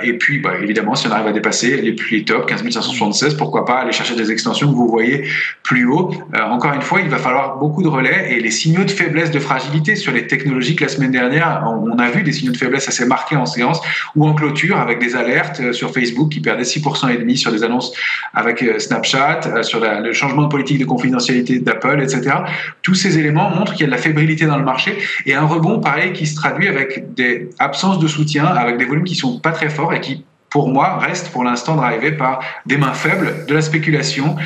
et 0.02 0.12
puis 0.14 0.38
bah, 0.38 0.52
évidemment, 0.62 0.94
si 0.94 1.06
on 1.06 1.10
arrive 1.10 1.28
à 1.28 1.32
dépasser 1.32 1.80
les 1.80 1.92
plus 1.92 2.24
top, 2.24 2.46
15 2.46 2.62
576, 2.62 3.34
pourquoi 3.34 3.64
pas 3.64 3.80
aller 3.80 3.92
chercher 3.92 4.14
des 4.14 4.30
extensions 4.30 4.68
que 4.70 4.74
vous 4.74 4.88
voyez 4.88 5.28
plus 5.62 5.86
haut. 5.86 6.12
encore 6.34 6.72
une 6.72 6.82
fois, 6.82 7.00
il 7.00 7.08
va 7.08 7.18
falloir 7.18 7.58
beaucoup 7.58 7.82
de 7.82 7.88
relais 7.88 8.32
et 8.32 8.40
les 8.40 8.50
signaux 8.50 8.84
de 8.84 8.90
faiblesse, 8.90 9.30
de 9.30 9.38
fragilité 9.38 9.96
sur 9.96 10.12
les 10.12 10.26
technologies 10.26 10.76
que 10.76 10.84
la 10.84 10.88
semaine 10.88 11.10
dernière, 11.10 11.64
on 11.66 11.98
a 11.98 12.10
vu 12.10 12.22
des 12.22 12.32
signaux 12.32 12.52
de 12.52 12.56
faiblesse 12.56 12.88
assez 12.88 13.04
marqués 13.06 13.36
en 13.36 13.46
séance 13.46 13.80
ou 14.16 14.26
en 14.26 14.34
clôture 14.34 14.61
avec 14.70 15.00
des 15.00 15.16
alertes 15.16 15.60
euh, 15.60 15.72
sur 15.72 15.92
Facebook 15.92 16.30
qui 16.30 16.40
perdait 16.40 16.62
6% 16.62 17.12
et 17.12 17.18
demi 17.18 17.36
sur 17.36 17.50
des 17.50 17.64
annonces 17.64 17.92
avec 18.32 18.62
euh, 18.62 18.78
Snapchat, 18.78 19.40
euh, 19.46 19.62
sur 19.62 19.80
le 19.80 20.12
changement 20.12 20.42
de 20.42 20.48
politique 20.48 20.78
de 20.78 20.84
confidentialité 20.84 21.58
d'Apple, 21.58 22.00
etc. 22.00 22.36
Tous 22.82 22.94
ces 22.94 23.18
éléments 23.18 23.50
montrent 23.50 23.72
qu'il 23.72 23.82
y 23.82 23.84
a 23.84 23.86
de 23.86 23.92
la 23.92 23.98
fébrilité 23.98 24.46
dans 24.46 24.58
le 24.58 24.64
marché 24.64 24.98
et 25.26 25.34
un 25.34 25.46
rebond 25.46 25.80
pareil 25.80 26.12
qui 26.12 26.26
se 26.26 26.36
traduit 26.36 26.68
avec 26.68 27.14
des 27.14 27.50
absences 27.58 27.98
de 27.98 28.06
soutien, 28.06 28.46
avec 28.46 28.76
des 28.76 28.84
volumes 28.84 29.04
qui 29.04 29.16
sont 29.16 29.40
pas 29.40 29.52
très 29.52 29.68
forts 29.68 29.92
et 29.92 30.00
qui 30.00 30.24
pour 30.50 30.68
moi, 30.68 30.98
reste 30.98 31.30
pour 31.30 31.44
l'instant 31.44 31.76
drivé 31.76 32.12
par 32.12 32.40
des 32.66 32.76
mains 32.76 32.92
faibles, 32.92 33.46
de 33.48 33.54
la 33.54 33.62
spéculation 33.62 34.36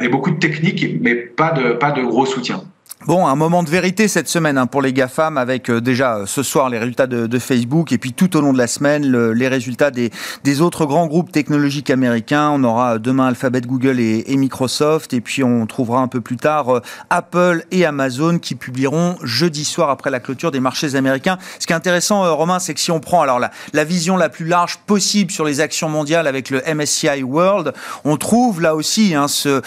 et 0.00 0.08
beaucoup 0.08 0.30
de 0.30 0.38
techniques, 0.38 0.96
mais 1.02 1.14
pas 1.14 1.50
de, 1.50 1.72
pas 1.74 1.90
de 1.90 2.00
gros 2.00 2.24
soutien. 2.24 2.62
Bon, 3.04 3.26
un 3.26 3.34
moment 3.34 3.64
de 3.64 3.68
vérité 3.68 4.06
cette 4.06 4.28
semaine 4.28 4.56
hein, 4.56 4.68
pour 4.68 4.80
les 4.80 4.92
GAFAM 4.92 5.36
avec 5.36 5.68
euh, 5.70 5.80
déjà 5.80 6.18
euh, 6.18 6.26
ce 6.26 6.44
soir 6.44 6.68
les 6.68 6.78
résultats 6.78 7.08
de, 7.08 7.38
Facebook 7.40 7.90
et 7.90 7.98
puis 7.98 8.12
tout 8.12 8.36
au 8.36 8.40
long 8.40 8.52
de 8.52 8.58
la 8.58 8.68
semaine 8.68 9.32
les 9.32 9.48
résultats 9.48 9.90
des, 9.90 10.12
des, 10.44 10.60
autres 10.60 10.86
grands 10.86 11.08
groupes 11.08 11.32
technologiques 11.32 11.90
américains. 11.90 12.50
On 12.50 12.62
aura 12.62 13.00
demain 13.00 13.26
Alphabet, 13.26 13.62
Google 13.62 13.98
et, 13.98 14.22
et, 14.28 14.36
Microsoft 14.36 15.12
et 15.14 15.20
puis 15.20 15.42
on 15.42 15.66
trouvera 15.66 16.00
un 16.00 16.06
peu 16.06 16.20
plus 16.20 16.36
tard 16.36 16.76
euh, 16.76 16.82
Apple 17.10 17.64
et 17.72 17.84
Amazon 17.84 18.38
qui 18.38 18.54
publieront 18.54 19.16
jeudi 19.24 19.64
soir 19.64 19.90
après 19.90 20.10
la 20.10 20.20
clôture 20.20 20.52
des 20.52 20.60
marchés 20.60 20.94
américains. 20.94 21.38
Ce 21.58 21.66
qui 21.66 21.72
est 21.72 21.76
intéressant, 21.76 22.36
Romain, 22.36 22.60
c'est 22.60 22.74
que 22.74 22.80
si 22.80 22.92
on 22.92 23.00
prend 23.00 23.22
alors 23.22 23.40
la, 23.40 23.50
la, 23.72 23.82
vision 23.82 24.16
la 24.16 24.28
plus 24.28 24.46
large 24.46 24.78
possible 24.86 25.32
sur 25.32 25.44
les 25.44 25.60
actions 25.60 25.88
mondiales 25.88 26.28
avec 26.28 26.50
le 26.50 26.62
MSCI 26.72 27.24
World, 27.24 27.72
on 28.04 28.16
trouve 28.16 28.60
là 28.60 28.76
aussi 28.76 29.16
hein, 29.16 29.26
ce, 29.26 29.60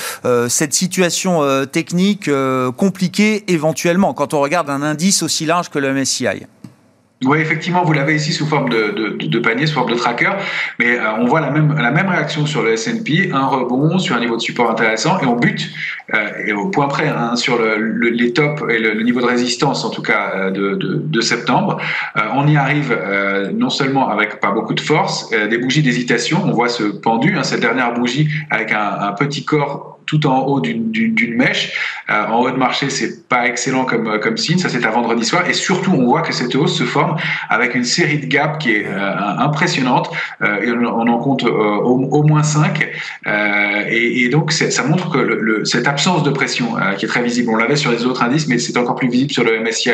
cette 0.47 0.73
situation 0.73 1.65
technique 1.65 2.29
compliquée 2.77 3.24
éventuellement 3.47 4.13
quand 4.13 4.33
on 4.33 4.41
regarde 4.41 4.69
un 4.69 4.81
indice 4.81 5.23
aussi 5.23 5.45
large 5.45 5.69
que 5.69 5.79
le 5.79 5.93
MSCI. 5.93 6.45
Oui, 7.23 7.39
effectivement, 7.39 7.83
vous 7.85 7.93
l'avez 7.93 8.15
ici 8.15 8.33
sous 8.33 8.45
forme 8.45 8.69
de, 8.69 9.39
panier, 9.39 9.65
sous 9.65 9.75
forme 9.75 9.89
de 9.89 9.95
tracker, 9.95 10.31
mais 10.79 10.99
euh, 10.99 11.15
on 11.17 11.25
voit 11.25 11.39
la 11.39 11.49
même, 11.49 12.09
réaction 12.09 12.45
sur 12.45 12.61
le 12.61 12.73
S&P, 12.73 13.31
un 13.33 13.45
rebond 13.45 13.97
sur 13.99 14.17
un 14.17 14.19
niveau 14.19 14.35
de 14.35 14.41
support 14.41 14.69
intéressant, 14.69 15.17
et 15.21 15.25
on 15.25 15.37
bute, 15.37 15.71
euh, 16.13 16.29
et 16.45 16.51
au 16.51 16.67
point 16.69 16.89
près, 16.89 17.07
hein, 17.07 17.37
sur 17.37 17.57
le, 17.57 18.09
les 18.09 18.33
tops 18.33 18.61
et 18.69 18.79
le, 18.79 19.01
niveau 19.01 19.21
de 19.21 19.27
résistance, 19.27 19.85
en 19.85 19.91
tout 19.91 20.01
cas, 20.01 20.33
euh, 20.35 20.51
de, 20.51 21.21
septembre. 21.21 21.81
on 22.35 22.47
y 22.47 22.57
arrive 22.57 22.95
non 23.55 23.71
seulement 23.71 24.09
avec 24.09 24.39
pas 24.39 24.51
beaucoup 24.51 24.75
de 24.75 24.81
force, 24.81 25.31
des 25.31 25.57
bougies 25.57 25.81
d'hésitation, 25.81 26.41
on 26.45 26.51
voit 26.51 26.69
ce 26.69 26.83
pendu, 26.83 27.35
hein, 27.35 27.43
cette 27.43 27.61
dernière 27.61 27.93
bougie 27.93 28.29
avec 28.51 28.71
un 28.73 29.11
petit 29.13 29.43
corps 29.43 29.94
tout 30.05 30.25
en 30.27 30.41
haut 30.41 30.59
d'une 30.59 31.35
mèche. 31.35 31.73
Euh, 32.09 32.27
en 32.27 32.41
haut 32.41 32.51
de 32.51 32.57
marché, 32.57 32.89
c'est 32.89 33.27
pas 33.27 33.47
excellent 33.47 33.85
comme, 33.85 34.07
euh, 34.07 34.19
comme 34.19 34.37
signe. 34.37 34.59
Ça, 34.59 34.69
c'est 34.69 34.85
à 34.85 34.91
vendredi 34.91 35.25
soir. 35.25 35.49
Et 35.49 35.53
surtout, 35.53 35.91
on 35.91 36.05
voit 36.05 36.21
que 36.21 36.33
cette 36.33 36.55
hausse 36.55 36.77
se 36.77 36.83
forme 36.83 37.17
avec 37.49 37.73
une 37.73 37.83
série 37.83 38.19
de 38.19 38.27
gaps 38.27 38.59
qui 38.59 38.73
est 38.73 38.85
euh, 38.85 39.15
impressionnante. 39.39 40.11
on 40.41 41.07
en 41.07 41.17
compte 41.17 41.43
au, 41.43 42.23
moins 42.23 42.43
5. 42.43 42.87
Et, 43.89 44.29
donc, 44.29 44.51
ça 44.51 44.83
montre 44.83 45.09
que 45.09 45.63
cette 45.65 45.87
absence 45.87 46.23
de 46.23 46.29
pression 46.29 46.75
qui 46.97 47.05
est 47.05 47.07
très 47.07 47.23
visible, 47.23 47.51
on 47.51 47.55
l'avait 47.55 47.75
sur 47.75 47.91
les 47.91 48.05
autres 48.05 48.23
indices, 48.23 48.47
mais 48.47 48.59
c'est 48.59 48.77
encore 48.77 48.95
plus 48.95 49.09
visible 49.09 49.31
sur 49.31 49.43
le 49.43 49.59
MSCI 49.61 49.91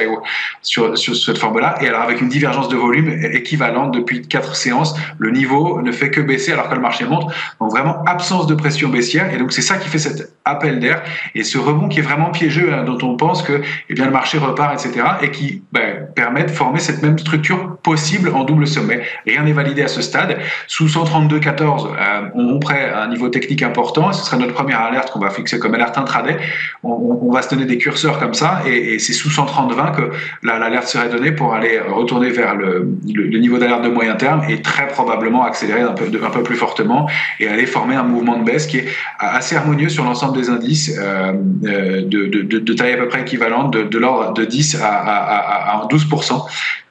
sur, 0.61 0.97
sur 0.97 1.15
cette 1.15 1.37
forme-là. 1.37 1.77
Et 1.81 1.87
alors, 1.87 2.01
avec 2.01 2.21
une 2.21 2.29
divergence 2.29 2.69
de 2.69 2.75
volume 2.75 3.09
équivalente 3.33 3.93
depuis 3.93 4.21
quatre 4.21 4.55
séances, 4.55 4.95
le 5.17 5.31
niveau 5.31 5.81
ne 5.81 5.91
fait 5.91 6.09
que 6.09 6.21
baisser 6.21 6.51
alors 6.51 6.69
que 6.69 6.75
le 6.75 6.81
marché 6.81 7.05
monte. 7.05 7.31
Donc, 7.59 7.71
vraiment, 7.71 8.03
absence 8.05 8.47
de 8.47 8.55
pression 8.55 8.89
baissière. 8.89 9.33
Et 9.33 9.37
donc, 9.37 9.53
c'est 9.53 9.61
ça 9.61 9.77
qui 9.77 9.87
fait 9.89 10.00
cet 10.01 10.34
appel 10.46 10.79
d'air 10.79 11.03
et 11.36 11.43
ce 11.43 11.58
rebond 11.58 11.88
qui 11.88 12.00
est 12.00 12.03
vraiment 12.03 12.31
piégeux, 12.31 12.74
hein, 12.74 12.84
dont 12.84 12.98
on 13.03 13.15
pense 13.15 13.43
que 13.43 13.62
eh 13.89 13.93
bien, 13.93 14.05
le 14.05 14.12
marché 14.12 14.38
repart, 14.38 14.74
etc., 14.74 15.05
et 15.22 15.31
qui 15.31 15.63
ben, 15.72 16.08
permet 16.15 16.43
de 16.43 16.51
former 16.51 16.79
cette 16.79 17.01
même 17.01 17.17
structure 17.17 17.77
possible 17.77 18.29
en 18.34 18.43
double 18.43 18.67
sommet. 18.67 19.01
Rien 19.25 19.43
n'est 19.43 19.53
validé 19.53 19.84
à 19.84 19.88
ce 19.88 20.01
stade. 20.01 20.38
Sous 20.67 20.88
132,14, 20.88 21.88
euh, 21.88 22.22
on 22.36 22.60
à 22.70 23.03
un 23.03 23.08
niveau 23.08 23.29
technique 23.29 23.63
important, 23.63 24.13
ce 24.13 24.24
serait 24.25 24.38
notre 24.38 24.53
première 24.53 24.81
alerte 24.81 25.12
qu'on 25.12 25.20
va 25.20 25.29
fixer 25.29 25.60
comme 25.60 25.74
alerte 25.74 25.98
intraday. 25.98 26.38
On, 26.84 27.31
va 27.31 27.41
se 27.41 27.50
donner 27.50 27.65
des 27.65 27.77
curseurs 27.77 28.20
comme 28.20 28.34
ça, 28.34 28.62
et, 28.65 29.00
c'est 29.00 29.13
sous 29.13 29.29
130,20 29.29 29.96
que 29.96 30.12
l'alerte 30.43 30.88
serait 30.88 31.10
donnée 31.10 31.31
pour 31.31 31.53
aller 31.53 31.79
retourner 31.79 32.29
vers 32.29 32.55
le, 32.55 32.88
le, 33.13 33.39
niveau 33.39 33.58
d'alerte 33.58 33.84
de 33.84 33.89
moyen 33.89 34.15
terme 34.15 34.43
et 34.50 34.62
très 34.62 34.88
probablement 34.88 35.43
accélérer 35.43 35.81
un 35.81 35.93
peu, 35.93 36.05
un 36.05 36.29
peu 36.29 36.43
plus 36.43 36.55
fortement 36.55 37.10
et 37.39 37.48
aller 37.48 37.65
former 37.65 37.96
un 37.96 38.03
mouvement 38.03 38.38
de 38.38 38.43
baisse 38.43 38.67
qui 38.67 38.77
est 38.77 38.88
assez 39.17 39.55
harmonieux 39.55 39.89
sur 39.91 40.03
l'ensemble 40.03 40.38
des 40.38 40.50
indices 40.50 40.91
euh, 40.98 41.33
euh, 41.65 42.01
de, 42.01 42.25
de, 42.60 42.74
taille 42.74 42.93
à 42.93 42.98
peu 42.98 43.07
près 43.07 43.21
équivalente, 43.21 43.71
de, 43.71 43.98
l'ordre 43.98 44.33
de 44.33 44.45
10 44.45 44.75
à, 44.81 44.88
à, 44.88 45.81
à 45.81 45.88
12%. 45.88 46.45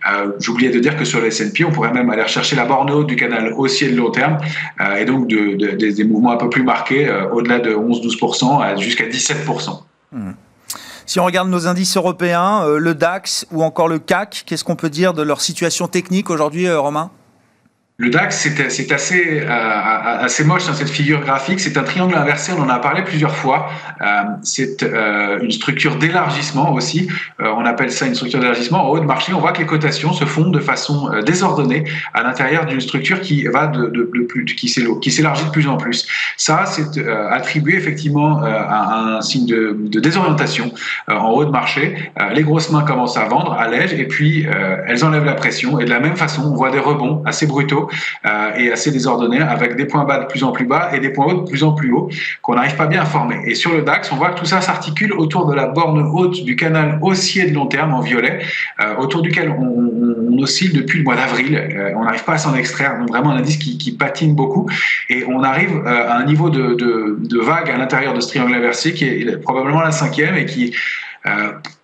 Euh, 0.09 0.33
J'oubliais 0.39 0.71
de 0.71 0.79
dire 0.79 0.97
que 0.97 1.05
sur 1.05 1.21
le 1.21 1.27
S&P, 1.27 1.65
on 1.65 1.73
pourrait 1.73 1.93
même 1.93 2.11
aller 2.11 2.27
chercher 2.27 2.57
la 2.57 2.65
borne 2.65 2.91
haute 2.91 3.07
du 3.07 3.17
canal 3.17 3.53
haussier 3.57 3.91
de 3.91 3.97
long 3.97 4.11
terme 4.11 4.39
et 4.99 5.05
donc 5.05 5.27
de, 5.29 5.77
des 5.77 6.05
mouvements 6.05 6.33
un 6.33 6.37
peu 6.37 6.49
plus 6.49 6.63
marqués, 6.63 7.11
au-delà 7.33 7.59
de 7.59 7.75
11-12% 7.75 8.81
jusqu'à 8.81 9.07
17%. 9.07 9.83
Hmm. 10.13 10.33
Si 11.07 11.19
on 11.19 11.25
regarde 11.25 11.49
nos 11.49 11.67
indices 11.67 11.97
européens, 11.97 12.65
le 12.79 12.95
DAX 12.95 13.47
ou 13.51 13.65
encore 13.65 13.89
le 13.89 13.99
CAC, 13.99 14.45
qu'est-ce 14.47 14.65
qu'on 14.65 14.77
peut 14.77 14.91
dire 14.91 15.13
de 15.13 15.23
leur 15.23 15.41
situation 15.41 15.89
technique 15.89 16.31
aujourd'hui, 16.31 16.71
Romain? 16.73 17.11
Le 18.01 18.09
DAX, 18.09 18.49
c'est 18.71 18.93
assez, 18.93 19.41
euh, 19.41 19.47
assez 19.47 20.43
moche 20.43 20.67
dans 20.67 20.73
cette 20.73 20.89
figure 20.89 21.21
graphique. 21.21 21.61
C'est 21.61 21.77
un 21.77 21.83
triangle 21.83 22.17
inversé, 22.17 22.51
on 22.57 22.63
en 22.63 22.69
a 22.71 22.79
parlé 22.79 23.03
plusieurs 23.03 23.37
fois. 23.37 23.69
Euh, 24.01 24.05
c'est 24.43 24.83
euh, 24.83 25.39
une 25.43 25.51
structure 25.51 25.97
d'élargissement 25.97 26.73
aussi. 26.73 27.09
on 27.39 27.67
appelle 27.67 27.93
ça 27.93 28.07
une 28.07 28.15
structure 28.15 28.41
d'élargissement. 28.41 28.87
En 28.87 28.89
haut 28.89 29.01
de 29.01 29.05
marché, 29.05 29.35
on 29.35 29.41
voit 29.41 29.53
que 29.53 29.59
les 29.59 29.67
cotations 29.67 30.15
se 30.15 30.25
font 30.25 30.49
de 30.49 30.61
façon 30.61 31.11
désordonnée 31.27 31.85
à 32.15 32.23
l'intérieur 32.23 32.65
d'une 32.65 32.81
structure 32.81 33.21
qui 33.21 33.45
va 33.45 33.67
de, 33.67 33.89
de, 33.89 34.03
plus, 34.23 34.47
qui 34.47 34.69
s'élargit 34.69 35.45
de 35.45 35.51
plus 35.51 35.69
en 35.69 35.77
plus. 35.77 36.07
Ça, 36.39 36.65
c'est 36.65 36.99
attribué 37.31 37.77
effectivement 37.77 38.43
à 38.43 39.17
un 39.17 39.21
signe 39.21 39.47
de, 39.47 39.77
de 39.79 40.01
désorientation 40.01 40.73
en 41.09 41.31
haut 41.33 41.45
de 41.45 41.51
marché. 41.51 42.11
les 42.35 42.43
grosses 42.43 42.71
mains 42.71 42.83
commencent 42.83 43.19
à 43.19 43.25
vendre, 43.25 43.53
allègent, 43.53 43.93
et 43.93 44.07
puis 44.07 44.47
elles 44.87 45.05
enlèvent 45.05 45.25
la 45.27 45.35
pression. 45.35 45.81
Et 45.81 45.85
de 45.85 45.91
la 45.91 46.01
même 46.01 46.17
façon, 46.17 46.43
on 46.45 46.55
voit 46.55 46.71
des 46.71 46.79
rebonds 46.79 47.23
assez 47.27 47.47
brutaux 47.47 47.90
euh, 48.27 48.53
et 48.57 48.73
assez 48.73 48.91
désordonné, 48.91 49.41
avec 49.41 49.77
des 49.77 49.87
points 49.87 50.05
bas 50.05 50.19
de 50.21 50.27
plus 50.27 50.45
en 50.45 50.53
plus 50.53 50.67
bas 50.67 50.91
et 50.95 51.01
des 51.01 51.11
points 51.11 51.27
hauts 51.27 51.41
de 51.43 51.49
plus 51.49 51.63
en 51.63 51.73
plus 51.73 51.93
hauts 51.93 52.09
qu'on 52.43 52.55
n'arrive 52.55 52.77
pas 52.77 52.87
bien 52.87 53.03
à 53.03 53.05
former. 53.05 53.41
Et 53.47 53.55
sur 53.55 53.73
le 53.73 53.83
DAX, 53.83 54.11
on 54.13 54.17
voit 54.17 54.31
que 54.31 54.39
tout 54.39 54.45
ça 54.45 54.61
s'articule 54.61 55.13
autour 55.13 55.47
de 55.47 55.55
la 55.55 55.67
borne 55.67 56.01
haute 56.13 56.45
du 56.45 56.57
canal 56.57 56.99
haussier 57.03 57.51
de 57.51 57.55
long 57.55 57.67
terme 57.67 57.93
en 57.93 58.01
violet, 58.01 58.41
euh, 58.81 58.97
autour 58.97 59.23
duquel 59.23 59.51
on, 59.51 59.89
oscille 60.41 60.73
depuis 60.73 61.01
le 61.01 61.05
mois 61.05 61.17
d'avril. 61.17 61.55
Euh, 61.55 61.93
on 61.97 62.05
n'arrive 62.05 62.25
pas 62.25 62.33
à 62.33 62.39
s'en 62.39 62.55
extraire. 62.55 62.99
Donc 62.99 63.09
vraiment 63.09 63.33
un 63.33 63.37
indice 63.37 63.59
qui, 63.59 63.93
patine 63.93 64.35
beaucoup. 64.35 64.71
Et 65.11 65.23
on 65.29 65.43
arrive 65.43 65.87
à 65.87 66.17
un 66.17 66.25
niveau 66.25 66.49
de, 66.49 66.75
de 66.75 67.39
vague 67.39 67.69
à 67.69 67.77
l'intérieur 67.77 68.15
de 68.15 68.21
ce 68.21 68.29
triangle 68.29 68.55
inversé 68.55 68.95
qui 68.95 69.05
est 69.05 69.37
probablement 69.43 69.83
la 69.83 69.91
cinquième 69.91 70.37
et 70.37 70.47
qui 70.47 70.73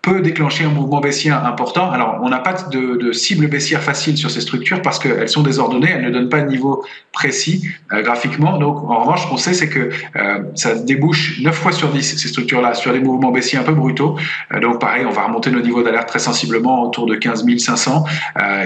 peut 0.06 0.20
déclencher 0.20 0.62
un 0.62 0.68
mouvement 0.68 1.00
baissier 1.00 1.32
important. 1.32 1.90
Alors, 1.90 2.20
on 2.22 2.28
n'a 2.28 2.38
pas 2.38 2.52
de, 2.52 3.10
cible 3.10 3.48
baissière 3.48 3.82
facile 3.82 4.16
sur 4.16 4.30
ces 4.30 4.40
structures 4.40 4.80
parce 4.80 5.00
qu'elles 5.00 5.28
sont 5.28 5.42
désordonnées, 5.42 5.90
elles 5.90 6.04
ne 6.04 6.10
donnent 6.10 6.28
pas 6.28 6.42
de 6.42 6.48
niveau 6.48 6.84
précis 7.12 7.66
euh, 7.92 8.02
graphiquement. 8.02 8.56
Donc, 8.58 8.88
en 8.88 9.00
revanche, 9.00 9.24
ce 9.24 9.28
qu'on 9.28 9.36
sait, 9.36 9.52
c'est 9.52 9.68
que 9.68 9.90
euh, 10.14 10.38
ça 10.54 10.76
débouche 10.76 11.40
9 11.42 11.52
fois 11.52 11.72
sur 11.72 11.88
10, 11.88 12.18
ces 12.18 12.28
structures-là, 12.28 12.74
sur 12.74 12.92
des 12.92 13.00
mouvements 13.00 13.32
baissiers 13.32 13.58
un 13.58 13.64
peu 13.64 13.74
brutaux. 13.74 14.16
Euh, 14.54 14.60
donc, 14.60 14.80
pareil, 14.80 15.04
on 15.04 15.10
va 15.10 15.24
remonter 15.24 15.50
nos 15.50 15.60
niveaux 15.60 15.82
d'alerte 15.82 16.08
très 16.08 16.20
sensiblement 16.20 16.84
autour 16.84 17.06
de 17.06 17.16
15 17.16 17.44
500 17.58 18.04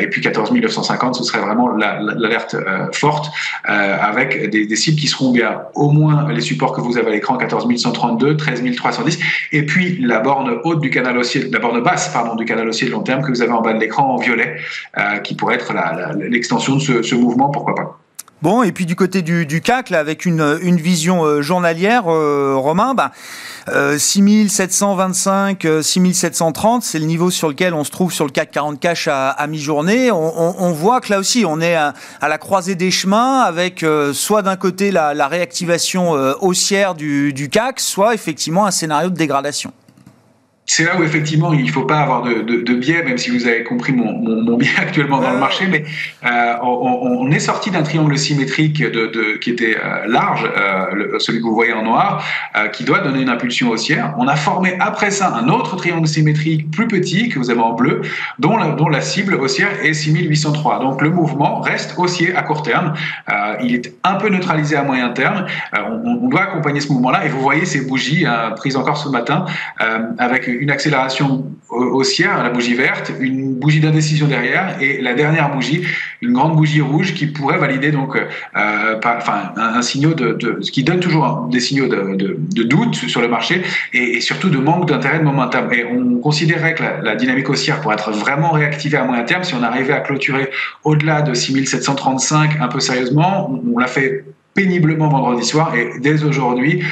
et 0.00 0.06
puis 0.08 0.20
14 0.20 0.52
950, 0.52 1.14
ce 1.14 1.24
serait 1.24 1.40
vraiment 1.40 1.68
l'alerte 1.68 2.56
forte 2.92 3.30
avec 3.64 4.50
des, 4.50 4.66
des, 4.66 4.76
cibles 4.76 4.98
qui 4.98 5.06
seront 5.06 5.30
bien 5.30 5.62
au 5.74 5.90
moins 5.90 6.30
les 6.32 6.40
supports 6.40 6.72
que 6.72 6.80
vous 6.80 6.98
avez 6.98 7.08
à 7.08 7.10
l'écran, 7.10 7.36
14 7.36 7.68
132, 7.76 8.36
13 8.36 8.62
310, 8.76 9.18
et 9.52 9.64
puis 9.64 9.98
la 10.00 10.20
borne 10.20 10.59
haute 10.64 10.80
du 10.80 10.90
canal 10.90 11.18
aussi 11.18 11.48
la 11.50 11.58
borne 11.58 11.80
basse 11.82 12.08
pardon, 12.08 12.34
du 12.34 12.44
canal 12.44 12.68
haussier 12.68 12.86
de 12.86 12.92
long 12.92 13.02
terme 13.02 13.22
que 13.22 13.28
vous 13.28 13.42
avez 13.42 13.52
en 13.52 13.62
bas 13.62 13.72
de 13.72 13.78
l'écran 13.78 14.14
en 14.14 14.16
violet, 14.16 14.56
euh, 14.98 15.18
qui 15.18 15.34
pourrait 15.34 15.56
être 15.56 15.72
l'extension 16.16 16.76
de 16.76 17.02
ce, 17.02 17.14
mouvement, 17.14 17.50
pourquoi 17.50 17.74
pas. 17.74 17.98
Bon, 18.42 18.62
et 18.62 18.72
puis 18.72 18.86
du 18.86 18.96
côté 18.96 19.20
du, 19.20 19.60
CAC, 19.60 19.90
là, 19.90 19.98
avec 19.98 20.24
une, 20.24 20.58
une 20.62 20.78
vision 20.78 21.24
euh, 21.24 21.42
journalière, 21.42 22.04
euh, 22.06 22.54
Romain, 22.56 22.94
bah, 22.94 23.12
6725, 23.68 25.66
6730, 25.82 26.82
c'est 26.82 26.98
le 26.98 27.04
niveau 27.04 27.30
sur 27.30 27.48
lequel 27.48 27.74
on 27.74 27.84
se 27.84 27.90
trouve 27.90 28.12
sur 28.12 28.24
le 28.24 28.30
CAC 28.30 28.50
40 28.50 28.80
cash 28.80 29.08
à, 29.12 29.46
mi-journée. 29.46 30.10
On, 30.10 30.72
voit 30.72 31.00
que 31.00 31.12
là 31.12 31.18
aussi, 31.18 31.44
on 31.46 31.60
est 31.60 31.74
à, 31.74 31.92
la 32.22 32.38
croisée 32.38 32.74
des 32.74 32.90
chemins 32.90 33.40
avec 33.40 33.84
soit 34.12 34.42
d'un 34.42 34.56
côté 34.56 34.90
la, 34.90 35.28
réactivation 35.28 36.12
haussière 36.40 36.94
du 36.94 37.48
CAC, 37.52 37.78
soit 37.78 38.14
effectivement 38.14 38.66
un 38.66 38.72
scénario 38.72 39.10
de 39.10 39.16
dégradation 39.16 39.72
c'est 40.70 40.84
là 40.84 40.92
où 40.96 41.02
effectivement 41.02 41.52
il 41.52 41.64
ne 41.64 41.70
faut 41.70 41.82
pas 41.84 41.98
avoir 41.98 42.22
de, 42.22 42.42
de, 42.42 42.74
biais, 42.74 43.02
même 43.02 43.18
si 43.18 43.30
vous 43.30 43.48
avez 43.48 43.64
compris 43.64 43.92
mon, 43.92 44.12
mon, 44.12 44.56
biais 44.56 44.70
actuellement 44.78 45.20
dans 45.20 45.32
le 45.32 45.38
marché, 45.38 45.66
mais 45.68 45.82
euh, 46.24 46.54
on, 46.62 47.28
est 47.32 47.40
sorti 47.40 47.72
d'un 47.72 47.82
triangle 47.82 48.16
symétrique 48.16 48.80
de, 48.80 49.36
qui 49.38 49.50
était 49.50 49.76
euh, 49.76 50.06
large, 50.06 50.48
euh, 50.56 51.18
celui 51.18 51.38
que 51.38 51.44
vous 51.44 51.54
voyez 51.54 51.72
en 51.72 51.82
noir, 51.82 52.24
qui 52.72 52.84
doit 52.84 53.00
donner 53.00 53.22
une 53.22 53.28
impulsion 53.28 53.70
haussière. 53.70 54.14
On 54.18 54.28
a 54.28 54.36
formé 54.36 54.76
après 54.78 55.10
ça 55.10 55.34
un 55.34 55.48
autre 55.48 55.74
triangle 55.74 56.06
symétrique 56.06 56.70
plus 56.70 56.86
petit 56.86 57.28
que 57.30 57.40
vous 57.40 57.50
avez 57.50 57.60
en 57.60 57.72
bleu, 57.72 58.02
dont 58.38 58.56
la, 58.56 58.68
dont 58.68 58.88
la 58.88 59.00
cible 59.00 59.34
haussière 59.34 59.70
est 59.84 59.92
6803. 59.92 60.78
Donc 60.78 61.02
le 61.02 61.10
mouvement 61.10 61.60
reste 61.60 61.94
haussier 61.98 62.36
à 62.36 62.42
court 62.42 62.62
terme. 62.62 62.94
il 63.60 63.74
est 63.74 63.92
un 64.04 64.14
peu 64.14 64.28
neutralisé 64.28 64.76
à 64.76 64.84
moyen 64.84 65.08
terme. 65.10 65.46
On, 65.72 66.18
on, 66.22 66.28
doit 66.28 66.42
accompagner 66.42 66.80
ce 66.80 66.92
mouvement-là. 66.92 67.26
Et 67.26 67.28
vous 67.28 67.40
voyez 67.40 67.64
ces 67.64 67.80
bougies 67.80 68.24
prises 68.56 68.76
encore 68.76 68.98
ce 68.98 69.08
matin 69.08 69.46
avec 70.18 70.46
une 70.59 70.59
accélération 70.68 71.46
haussière, 71.70 72.42
la 72.42 72.50
bougie 72.50 72.74
verte, 72.74 73.12
une 73.20 73.54
bougie 73.54 73.80
d'indécision 73.80 74.26
derrière 74.26 74.76
et 74.80 75.00
la 75.00 75.14
dernière 75.14 75.52
bougie, 75.54 75.84
une 76.20 76.32
grande 76.32 76.56
bougie 76.56 76.80
rouge 76.80 77.14
qui 77.14 77.26
pourrait 77.26 77.58
valider 77.58 77.92
donc, 77.92 78.16
euh, 78.16 79.00
enfin, 79.04 79.52
un, 79.56 79.80
signal 79.82 80.14
de, 80.14 80.32
de, 80.32 80.58
ce 80.60 80.70
qui 80.70 80.82
donne 80.82 81.00
toujours 81.00 81.48
des 81.50 81.60
signaux 81.60 81.86
de, 81.86 82.16
de, 82.16 82.62
doute 82.64 82.94
sur 82.94 83.20
le 83.20 83.28
marché 83.28 83.62
et, 83.92 84.20
surtout 84.20 84.50
de 84.50 84.58
manque 84.58 84.88
d'intérêt 84.88 85.18
de 85.18 85.24
momentum. 85.24 85.72
Et 85.72 85.84
on 85.84 86.18
considérait 86.18 86.74
que 86.74 86.82
la, 87.02 87.14
dynamique 87.14 87.48
haussière 87.48 87.80
pourrait 87.80 87.94
être 87.94 88.10
vraiment 88.10 88.50
réactivée 88.50 88.96
à 88.96 89.04
moyen 89.04 89.22
terme 89.22 89.44
si 89.44 89.54
on 89.54 89.62
arrivait 89.62 89.92
à 89.92 90.00
clôturer 90.00 90.50
au-delà 90.84 91.22
de 91.22 91.34
6735 91.34 92.58
un 92.60 92.68
peu 92.68 92.80
sérieusement. 92.80 93.50
On, 93.50 93.74
on 93.74 93.78
l'a 93.78 93.86
fait 93.86 94.24
péniblement 94.54 95.08
vendredi 95.08 95.46
soir 95.46 95.74
et 95.74 96.00
dès 96.00 96.24
aujourd'hui, 96.24 96.82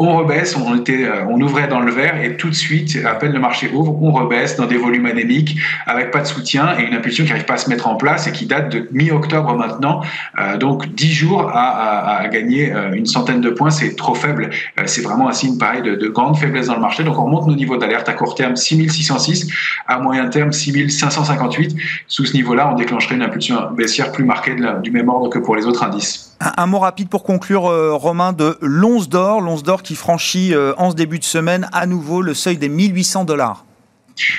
on 0.00 0.16
rebaisse, 0.16 0.56
on, 0.56 0.76
était, 0.76 1.04
euh, 1.04 1.24
on 1.28 1.40
ouvrait 1.40 1.66
dans 1.66 1.80
le 1.80 1.90
vert 1.90 2.22
et 2.22 2.36
tout 2.36 2.48
de 2.48 2.54
suite, 2.54 2.96
à 3.04 3.16
peine 3.16 3.32
le 3.32 3.40
marché 3.40 3.68
ouvre, 3.74 4.00
on 4.00 4.12
rebaisse 4.12 4.56
dans 4.56 4.66
des 4.66 4.76
volumes 4.76 5.06
anémiques 5.06 5.58
avec 5.86 6.12
pas 6.12 6.20
de 6.20 6.26
soutien 6.26 6.78
et 6.78 6.84
une 6.84 6.94
impulsion 6.94 7.24
qui 7.24 7.30
n'arrive 7.30 7.46
pas 7.46 7.54
à 7.54 7.58
se 7.58 7.68
mettre 7.68 7.88
en 7.88 7.96
place 7.96 8.28
et 8.28 8.32
qui 8.32 8.46
date 8.46 8.70
de 8.70 8.88
mi-octobre 8.92 9.56
maintenant. 9.56 10.02
Euh, 10.38 10.56
donc 10.56 10.94
10 10.94 11.12
jours 11.12 11.50
à, 11.52 12.22
gagner 12.30 12.72
euh, 12.72 12.92
une 12.92 13.06
centaine 13.06 13.40
de 13.40 13.50
points, 13.50 13.70
c'est 13.70 13.96
trop 13.96 14.14
faible. 14.14 14.50
c'est 14.86 15.02
vraiment 15.02 15.28
un 15.28 15.32
signe 15.32 15.58
pareil 15.58 15.82
de, 15.82 15.96
de, 15.96 16.08
grande 16.08 16.36
faiblesse 16.36 16.68
dans 16.68 16.74
le 16.74 16.80
marché. 16.80 17.02
Donc 17.02 17.18
on 17.18 17.26
monte 17.26 17.48
nos 17.48 17.56
niveaux 17.56 17.76
d'alerte 17.76 18.08
à 18.08 18.12
court 18.12 18.36
terme 18.36 18.54
6606, 18.54 19.50
à 19.88 19.98
moyen 19.98 20.28
terme 20.28 20.52
6558. 20.52 21.76
Sous 22.06 22.24
ce 22.24 22.34
niveau-là, 22.34 22.70
on 22.72 22.76
déclencherait 22.76 23.16
une 23.16 23.22
impulsion 23.22 23.72
baissière 23.72 24.12
plus 24.12 24.24
marquée 24.24 24.54
du 24.82 24.90
même 24.92 25.08
ordre 25.08 25.28
que 25.28 25.40
pour 25.40 25.56
les 25.56 25.66
autres 25.66 25.82
indices. 25.82 26.36
Un, 26.56 26.66
mot 26.66 26.78
rapide 26.78 27.08
pour 27.08 27.24
conclure, 27.24 27.62
Romain, 27.62 28.32
de 28.32 28.56
l'once 28.60 29.08
d'or. 29.08 29.40
L'once 29.40 29.64
d'or 29.64 29.82
qui 29.88 29.94
franchit 29.94 30.52
euh, 30.52 30.74
en 30.76 30.90
ce 30.90 30.96
début 30.96 31.18
de 31.18 31.24
semaine 31.24 31.66
à 31.72 31.86
nouveau 31.86 32.20
le 32.20 32.34
seuil 32.34 32.58
des 32.58 32.68
1800 32.68 33.24
dollars. 33.24 33.64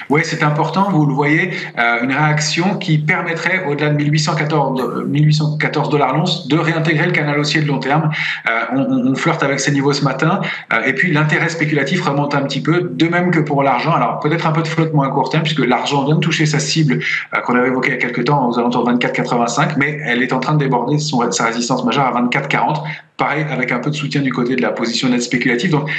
Oui, 0.09 0.21
c'est 0.23 0.43
important, 0.43 0.89
vous 0.91 1.05
le 1.05 1.13
voyez, 1.13 1.51
euh, 1.77 2.03
une 2.03 2.11
réaction 2.11 2.77
qui 2.77 2.97
permettrait, 2.97 3.65
au-delà 3.67 3.89
de 3.89 3.95
1814, 3.95 5.05
1814 5.07 5.89
dollars 5.89 6.15
l'once, 6.15 6.47
de 6.47 6.57
réintégrer 6.57 7.05
le 7.05 7.11
canal 7.13 7.39
haussier 7.39 7.61
de 7.61 7.67
long 7.67 7.79
terme. 7.79 8.11
Euh, 8.47 8.75
on, 8.75 9.15
flirte 9.15 9.41
avec 9.41 9.59
ces 9.59 9.71
niveaux 9.71 9.93
ce 9.93 10.03
matin, 10.03 10.41
euh, 10.73 10.83
et 10.85 10.93
puis 10.93 11.11
l'intérêt 11.11 11.49
spéculatif 11.49 12.03
remonte 12.05 12.35
un 12.35 12.41
petit 12.41 12.61
peu, 12.61 12.89
de 12.91 13.07
même 13.07 13.31
que 13.31 13.39
pour 13.39 13.63
l'argent. 13.63 13.93
Alors 13.93 14.19
peut-être 14.19 14.45
un 14.45 14.51
peu 14.51 14.61
de 14.61 14.67
flottement 14.67 15.03
à 15.03 15.09
court 15.09 15.29
terme, 15.29 15.43
puisque 15.43 15.65
l'argent 15.65 16.05
vient 16.05 16.15
de 16.15 16.19
toucher 16.19 16.45
sa 16.45 16.59
cible 16.59 16.99
qu'on 17.45 17.55
avait 17.55 17.69
évoquée 17.69 17.89
il 17.89 17.93
y 17.93 17.97
a 17.97 17.99
quelques 17.99 18.25
temps, 18.25 18.49
aux 18.49 18.59
alentours 18.59 18.85
de 18.85 18.91
24,85, 18.91 19.73
mais 19.77 19.99
elle 20.03 20.21
est 20.21 20.33
en 20.33 20.39
train 20.39 20.53
de 20.53 20.59
déborder 20.59 20.97
sa 20.99 21.45
résistance 21.45 21.83
majeure 21.83 22.05
à 22.05 22.21
24,40 22.21 22.83
pareil 23.19 23.45
avec 23.49 23.71
un 23.71 23.79
peu 23.79 23.91
de 23.91 23.95
soutien 23.95 24.21
du 24.21 24.33
côté 24.33 24.55
de 24.55 24.61
la 24.61 24.71
position 24.71 25.09
nette 25.09 25.21
spéculative. 25.21 25.69
Donc 25.69 25.91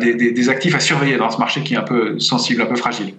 des, 0.00 0.14
des, 0.14 0.48
actifs 0.48 0.74
à 0.74 0.80
surveiller 0.80 1.18
dans 1.18 1.30
ce 1.30 1.38
marché 1.38 1.62
qui 1.62 1.74
est 1.74 1.76
un 1.76 1.82
peu 1.82 2.18
sensible, 2.18 2.62
un 2.62 2.66
peu 2.66 2.76
fragile. 2.76 3.14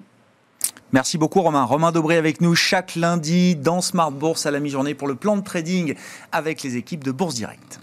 Merci 0.93 1.17
beaucoup 1.17 1.41
Romain. 1.41 1.63
Romain 1.63 1.91
Dobré 1.91 2.17
avec 2.17 2.41
nous 2.41 2.53
chaque 2.53 2.95
lundi 2.95 3.55
dans 3.55 3.79
Smart 3.79 4.11
Bourse 4.11 4.45
à 4.45 4.51
la 4.51 4.59
mi-journée 4.59 4.93
pour 4.93 5.07
le 5.07 5.15
plan 5.15 5.37
de 5.37 5.43
trading 5.43 5.95
avec 6.33 6.63
les 6.63 6.75
équipes 6.75 7.03
de 7.03 7.11
Bourse 7.11 7.35
Direct. 7.35 7.79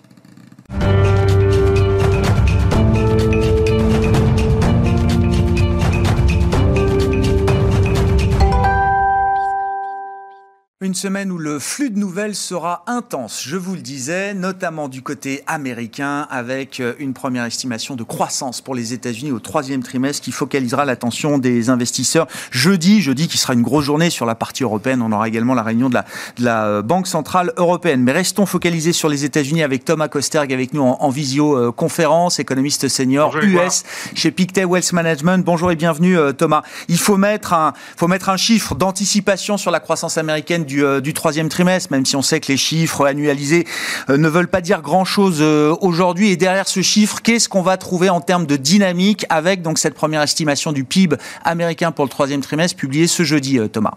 Une 10.80 10.94
semaine 10.94 11.32
où 11.32 11.38
le 11.38 11.58
flux 11.58 11.90
de 11.90 11.98
nouvelles 11.98 12.36
sera 12.36 12.84
intense, 12.86 13.42
je 13.44 13.56
vous 13.56 13.74
le 13.74 13.80
disais, 13.80 14.32
notamment 14.32 14.86
du 14.86 15.02
côté 15.02 15.42
américain, 15.48 16.28
avec 16.30 16.78
euh, 16.78 16.94
une 17.00 17.14
première 17.14 17.44
estimation 17.44 17.96
de 17.96 18.04
croissance 18.04 18.60
pour 18.60 18.76
les 18.76 18.92
États-Unis 18.92 19.32
au 19.32 19.40
troisième 19.40 19.82
trimestre 19.82 20.22
qui 20.22 20.30
focalisera 20.30 20.84
l'attention 20.84 21.38
des 21.38 21.68
investisseurs. 21.68 22.28
Jeudi, 22.52 23.02
jeudi 23.02 23.26
qui 23.26 23.38
sera 23.38 23.54
une 23.54 23.62
grosse 23.62 23.86
journée 23.86 24.08
sur 24.08 24.24
la 24.24 24.36
partie 24.36 24.62
européenne, 24.62 25.02
on 25.02 25.10
aura 25.10 25.26
également 25.26 25.54
la 25.54 25.64
réunion 25.64 25.88
de 25.88 25.94
la, 25.94 26.04
de 26.36 26.44
la 26.44 26.66
euh, 26.66 26.82
Banque 26.82 27.08
Centrale 27.08 27.52
Européenne. 27.56 28.04
Mais 28.04 28.12
restons 28.12 28.46
focalisés 28.46 28.92
sur 28.92 29.08
les 29.08 29.24
États-Unis 29.24 29.64
avec 29.64 29.84
Thomas 29.84 30.06
Kosterg 30.06 30.52
avec 30.52 30.74
nous 30.74 30.82
en, 30.82 31.10
visio-conférence, 31.10 32.38
économiste 32.38 32.86
senior 32.86 33.36
US 33.38 33.82
chez 34.14 34.30
Pictet 34.30 34.64
Wealth 34.64 34.92
Management. 34.92 35.44
Bonjour 35.44 35.72
et 35.72 35.76
bienvenue 35.76 36.16
Thomas. 36.36 36.62
Il 36.86 36.98
faut 36.98 37.16
mettre 37.16 37.52
un, 37.52 37.72
faut 37.96 38.06
mettre 38.06 38.28
un 38.28 38.36
chiffre 38.36 38.76
d'anticipation 38.76 39.56
sur 39.56 39.72
la 39.72 39.80
croissance 39.80 40.18
américaine 40.18 40.66
euh, 40.76 41.00
du, 41.00 41.14
troisième 41.14 41.48
trimestre, 41.48 41.92
même 41.92 42.06
si 42.06 42.16
on 42.16 42.22
sait 42.22 42.40
que 42.40 42.48
les 42.48 42.56
chiffres 42.56 43.06
annualisés 43.06 43.66
euh, 44.10 44.16
ne 44.16 44.28
veulent 44.28 44.48
pas 44.48 44.60
dire 44.60 44.82
grand-chose 44.82 45.38
euh, 45.40 45.74
aujourd'hui. 45.80 46.30
Et 46.30 46.36
derrière 46.36 46.68
ce 46.68 46.82
chiffre, 46.82 47.20
qu'est-ce 47.22 47.48
qu'on 47.48 47.62
va 47.62 47.76
trouver 47.76 48.10
en 48.10 48.20
termes 48.20 48.46
de 48.46 48.56
dynamique 48.56 49.26
avec 49.28 49.62
donc 49.62 49.78
cette 49.78 49.94
première 49.94 50.22
estimation 50.22 50.72
du 50.72 50.84
PIB 50.84 51.16
américain 51.44 51.92
pour 51.92 52.04
le 52.04 52.10
troisième 52.10 52.40
trimestre 52.40 52.76
publiée 52.76 53.06
ce 53.06 53.22
jeudi, 53.22 53.58
Thomas? 53.72 53.94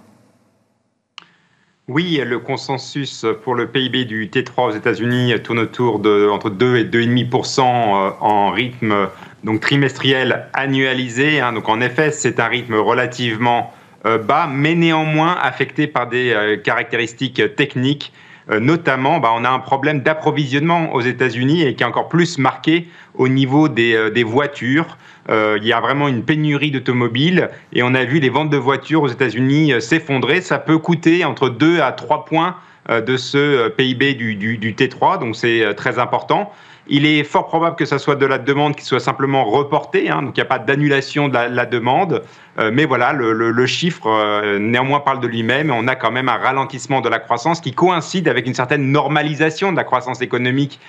Oui, 1.94 2.22
le 2.24 2.40
consensus 2.40 3.26
pour 3.44 3.54
le 3.54 3.68
PIB 3.68 4.06
du 4.06 4.30
T3 4.30 4.70
aux 4.70 4.72
États-Unis 4.72 5.34
tourne 5.44 5.60
autour 5.60 6.00
de 6.00 6.30
entre 6.30 6.50
2 6.50 6.78
et 6.78 6.84
2,5% 6.86 7.60
euh, 7.60 8.12
en 8.22 8.52
rythme 8.52 9.10
donc 9.44 9.60
trimestriel 9.60 10.48
annualisé. 10.54 11.42
Hein. 11.42 11.52
Donc 11.52 11.68
en 11.68 11.82
effet, 11.82 12.12
c'est 12.12 12.40
un 12.40 12.48
rythme 12.48 12.76
relativement 12.76 13.74
bas, 14.04 14.48
mais 14.52 14.76
néanmoins 14.76 15.38
affecté 15.42 15.88
par 15.88 16.08
des 16.08 16.32
euh, 16.32 16.58
caractéristiques 16.58 17.56
techniques. 17.56 18.14
Notamment, 18.60 19.20
bah, 19.20 19.30
on 19.34 19.46
a 19.46 19.50
un 19.50 19.60
problème 19.60 20.02
d'approvisionnement 20.02 20.94
aux 20.94 21.00
États-Unis 21.00 21.62
et 21.62 21.76
qui 21.76 21.84
est 21.84 21.86
encore 21.86 22.10
plus 22.10 22.38
marqué 22.38 22.88
au 23.14 23.30
niveau 23.30 23.70
des, 23.70 24.12
des 24.12 24.24
voitures. 24.24 24.98
Euh, 25.30 25.58
il 25.62 25.68
y 25.68 25.74
a 25.74 25.80
vraiment 25.80 26.08
une 26.08 26.24
pénurie 26.24 26.72
d'automobiles 26.72 27.50
et 27.74 27.84
on 27.84 27.94
a 27.94 28.04
vu 28.04 28.20
les 28.20 28.30
ventes 28.30 28.50
de 28.50 28.58
voitures 28.58 29.04
aux 29.04 29.08
États-Unis 29.08 29.74
euh, 29.74 29.80
s'effondrer. 29.80 30.42
Ça 30.42 30.58
peut 30.58 30.78
coûter 30.78 31.26
entre 31.26 31.50
2 31.50 31.80
à 31.80 31.92
3 31.92 32.26
points 32.26 32.56
euh, 32.90 33.02
de 33.02 33.18
ce 33.18 33.70
PIB 33.70 34.16
du, 34.16 34.36
du, 34.36 34.74
T3, 34.74 35.20
donc 35.20 35.36
c'est 35.36 35.74
très 35.76 36.00
important. 36.00 36.52
Il 36.88 37.06
est 37.06 37.24
fort 37.24 37.48
probable 37.48 37.76
que 37.76 37.86
ça 37.86 38.00
soit 38.00 38.16
de 38.16 38.26
la 38.26 38.38
demande 38.38 38.76
qui 38.76 38.84
soit 38.84 39.00
simplement 39.00 39.46
reportée, 39.46 40.10
hein, 40.10 40.22
donc 40.24 40.36
il 40.38 40.40
n'y 40.40 40.46
a 40.46 40.50
pas 40.50 40.60
d'annulation 40.60 41.30
de 41.30 41.34
la, 41.34 41.66
demande. 41.66 42.24
mais 42.58 42.86
voilà, 42.86 43.14
le, 43.14 43.66
chiffre 43.66 44.58
néanmoins 44.58 45.00
parle 45.00 45.20
de 45.20 45.28
lui-même. 45.28 45.72
On 45.72 45.88
a 45.88 45.96
quand 45.96 46.12
même 46.12 46.28
un 46.28 46.38
ralentissement 46.38 47.02
de 47.02 47.10
la 47.10 47.20
croissance 47.20 47.62
qui 47.62 47.74
coïncide 47.74 48.28
avec 48.28 48.48
une 48.48 48.56
certaine 48.56 48.92
normalisation 48.92 49.72
de 49.72 49.78
la 49.78 49.84
croissance 49.84 50.22
économique 50.22 50.80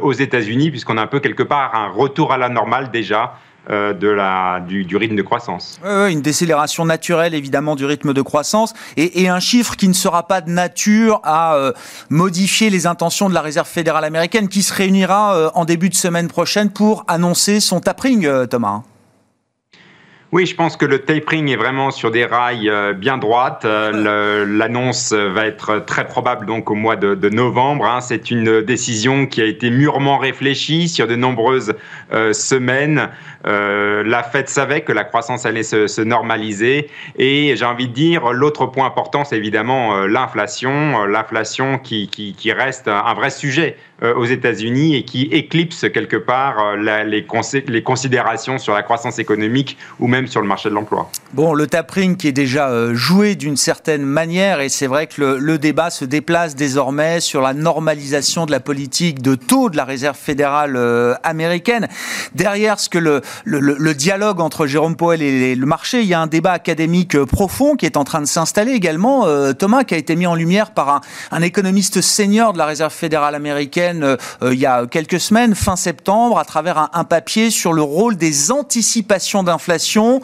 aux 0.00 0.12
États-Unis, 0.12 0.70
puisqu'on 0.70 0.96
a 0.96 1.02
un 1.02 1.06
peu 1.06 1.20
quelque 1.20 1.42
part 1.42 1.74
un 1.74 1.88
retour 1.88 2.32
à 2.32 2.38
la 2.38 2.48
normale 2.48 2.90
déjà 2.90 3.34
euh, 3.34 3.51
de 3.68 4.08
la, 4.08 4.60
du, 4.60 4.96
rythme 4.96 5.16
de 5.16 5.22
croissance. 5.22 5.80
une 5.84 6.20
décélération 6.20 6.84
naturelle 6.84 7.34
évidemment 7.34 7.76
du 7.76 7.84
rythme 7.84 8.12
de 8.12 8.22
croissance 8.22 8.74
et, 8.96 9.28
un 9.28 9.40
chiffre 9.40 9.76
qui 9.76 9.88
ne 9.88 9.92
sera 9.92 10.26
pas 10.26 10.40
de 10.40 10.50
nature 10.50 11.20
à 11.22 11.54
euh, 11.54 11.72
modifier 12.10 12.70
les 12.70 12.86
intentions 12.86 13.28
de 13.28 13.34
la 13.34 13.40
Réserve 13.40 13.68
fédérale 13.68 14.04
américaine 14.04 14.48
qui 14.48 14.62
se 14.62 14.74
réunira 14.74 15.36
euh, 15.36 15.50
en 15.54 15.64
début 15.64 15.88
de 15.88 15.94
semaine 15.94 16.28
prochaine 16.28 16.70
pour 16.70 17.04
annoncer 17.08 17.60
son 17.60 17.80
tapering, 17.80 18.28
Thomas. 18.48 18.82
Oui, 20.32 20.46
je 20.46 20.54
pense 20.54 20.78
que 20.78 20.86
le 20.86 21.00
tapering 21.00 21.50
est 21.50 21.56
vraiment 21.56 21.90
sur 21.90 22.10
des 22.10 22.24
rails 22.24 22.70
euh, 22.70 22.94
bien 22.94 23.18
droites. 23.18 23.66
Euh, 23.66 24.46
l'annonce 24.48 25.12
va 25.12 25.44
être 25.44 25.84
très 25.84 26.06
probable 26.06 26.46
donc 26.46 26.70
au 26.70 26.74
mois 26.74 26.96
de, 26.96 27.28
novembre. 27.28 27.84
Hein. 27.84 28.00
C'est 28.00 28.30
une 28.30 28.62
décision 28.62 29.26
qui 29.26 29.42
a 29.42 29.44
été 29.44 29.68
mûrement 29.68 30.16
réfléchie 30.16 30.88
sur 30.88 31.06
de 31.06 31.16
nombreuses 31.16 31.74
euh, 32.14 32.32
semaines. 32.32 33.10
la 33.44 34.22
Fed 34.22 34.48
savait 34.48 34.80
que 34.80 34.92
la 34.92 35.04
croissance 35.04 35.44
allait 35.44 35.62
se, 35.62 36.00
normaliser. 36.00 36.88
Et 37.18 37.54
j'ai 37.54 37.66
envie 37.66 37.88
de 37.88 37.92
dire, 37.92 38.32
l'autre 38.32 38.64
point 38.64 38.86
important, 38.86 39.24
c'est 39.24 39.36
évidemment 39.36 40.06
l'inflation. 40.06 41.04
L'inflation 41.04 41.78
qui, 41.78 42.08
qui, 42.08 42.52
reste 42.52 42.88
un 42.88 43.12
vrai 43.12 43.28
sujet 43.28 43.76
aux 44.02 44.24
États-Unis 44.24 44.96
et 44.96 45.04
qui 45.04 45.22
éclipse 45.30 45.86
quelque 45.92 46.16
part 46.16 46.76
les, 46.76 47.24
les 47.66 47.82
considérations 47.82 48.58
sur 48.58 48.74
la 48.74 48.82
croissance 48.82 49.18
économique 49.18 49.76
ou 50.00 50.06
même 50.06 50.26
sur 50.26 50.40
le 50.40 50.48
marché 50.48 50.68
de 50.68 50.74
l'emploi. 50.74 51.10
Bon, 51.34 51.54
le 51.54 51.66
tapering 51.66 52.16
qui 52.16 52.28
est 52.28 52.32
déjà 52.32 52.68
euh, 52.68 52.94
joué 52.94 53.34
d'une 53.34 53.56
certaine 53.56 54.02
manière, 54.02 54.60
et 54.60 54.68
c'est 54.68 54.86
vrai 54.86 55.06
que 55.06 55.38
le, 55.38 55.58
débat 55.58 55.90
se 55.90 56.04
déplace 56.04 56.54
désormais 56.54 57.20
sur 57.20 57.40
la 57.40 57.54
normalisation 57.54 58.46
de 58.46 58.50
la 58.50 58.60
politique 58.60 59.22
de 59.22 59.34
taux 59.34 59.70
de 59.70 59.76
la 59.76 59.84
Réserve 59.84 60.16
fédérale 60.16 60.76
euh, 60.76 61.14
américaine. 61.22 61.88
Derrière 62.34 62.78
ce 62.78 62.88
que 62.88 62.98
le, 62.98 63.94
dialogue 63.94 64.40
entre 64.40 64.66
Jérôme 64.66 64.96
Powell 64.96 65.22
et 65.22 65.54
le 65.54 65.66
marché, 65.66 66.00
il 66.00 66.08
y 66.08 66.14
a 66.14 66.20
un 66.20 66.26
débat 66.26 66.52
académique 66.52 67.14
euh, 67.14 67.26
profond 67.26 67.76
qui 67.76 67.86
est 67.86 67.96
en 67.96 68.04
train 68.04 68.20
de 68.20 68.26
s'installer 68.26 68.72
également, 68.72 69.26
Thomas, 69.54 69.84
qui 69.84 69.94
a 69.94 69.98
été 69.98 70.16
mis 70.16 70.26
en 70.26 70.34
lumière 70.34 70.72
par 70.72 71.00
un 71.30 71.42
économiste 71.42 72.00
senior 72.00 72.52
de 72.52 72.58
la 72.58 72.66
Réserve 72.66 72.92
fédérale 72.92 73.34
américaine 73.34 73.91
il 74.42 74.58
y 74.58 74.66
a 74.66 74.86
quelques 74.86 75.20
semaines, 75.20 75.54
fin 75.54 75.76
septembre, 75.76 76.38
à 76.38 76.44
travers 76.44 76.90
un, 76.92 77.04
papier 77.04 77.50
sur 77.50 77.72
le 77.72 77.82
rôle 77.82 78.16
des 78.16 78.50
anticipations 78.50 79.42
d'inflation 79.42 80.20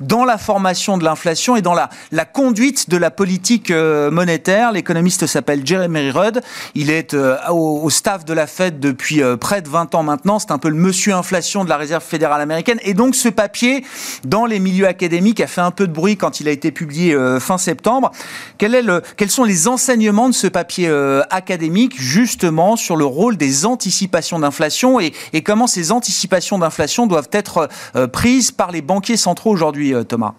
dans 0.00 0.24
la 0.24 0.38
formation 0.38 0.98
de 0.98 1.04
l'inflation 1.04 1.56
et 1.56 1.62
dans 1.62 1.74
la, 1.74 1.88
conduite 2.24 2.88
de 2.88 2.96
la 2.96 3.10
politique 3.10 3.70
euh, 3.70 4.10
monétaire. 4.10 4.72
L'économiste 4.72 5.26
s'appelle 5.26 5.66
Jeremy 5.66 6.10
Rudd. 6.10 6.40
Il 6.74 6.90
est 6.90 7.14
euh, 7.14 7.36
au, 7.50 7.90
staff 7.90 8.24
de 8.24 8.32
la 8.32 8.46
Fed 8.46 8.80
depuis 8.80 9.22
euh, 9.22 9.36
près 9.36 9.62
de 9.62 9.68
20 9.68 9.94
ans 9.94 10.02
maintenant. 10.02 10.38
C'est 10.38 10.50
un 10.50 10.58
peu 10.58 10.68
le 10.68 10.76
monsieur 10.76 11.14
inflation 11.14 11.64
de 11.64 11.68
la 11.68 11.76
Réserve 11.76 12.02
fédérale 12.02 12.40
américaine. 12.40 12.78
Et 12.82 12.94
donc 12.94 13.14
ce 13.14 13.28
papier, 13.28 13.84
dans 14.24 14.46
les 14.46 14.58
milieux 14.58 14.86
académiques, 14.86 15.40
a 15.40 15.46
fait 15.46 15.60
un 15.60 15.70
peu 15.70 15.86
de 15.86 15.92
bruit 15.92 16.16
quand 16.16 16.40
il 16.40 16.48
a 16.48 16.50
été 16.50 16.70
publié 16.70 17.16
fin 17.40 17.58
septembre. 17.58 18.10
Quel 18.58 19.02
quels 19.16 19.30
sont 19.30 19.44
les 19.44 19.68
enseignements 19.68 20.28
de 20.28 20.34
ce 20.34 20.46
papier 20.46 20.90
académique 21.30 22.00
justement 22.00 22.76
sur 22.76 22.96
le 22.96 23.04
rôle 23.12 23.36
des 23.36 23.66
anticipations 23.66 24.38
d'inflation 24.38 24.98
et, 25.00 25.12
comment 25.44 25.66
ces 25.66 25.92
anticipations 25.92 26.58
d'inflation 26.58 27.06
doivent 27.06 27.30
être 27.32 27.68
prises 28.12 28.50
par 28.50 28.72
les 28.72 28.82
banquiers 28.82 29.16
centraux 29.16 29.50
aujourd'hui, 29.50 29.94
euh, 29.94 30.04
Thomas? 30.04 30.34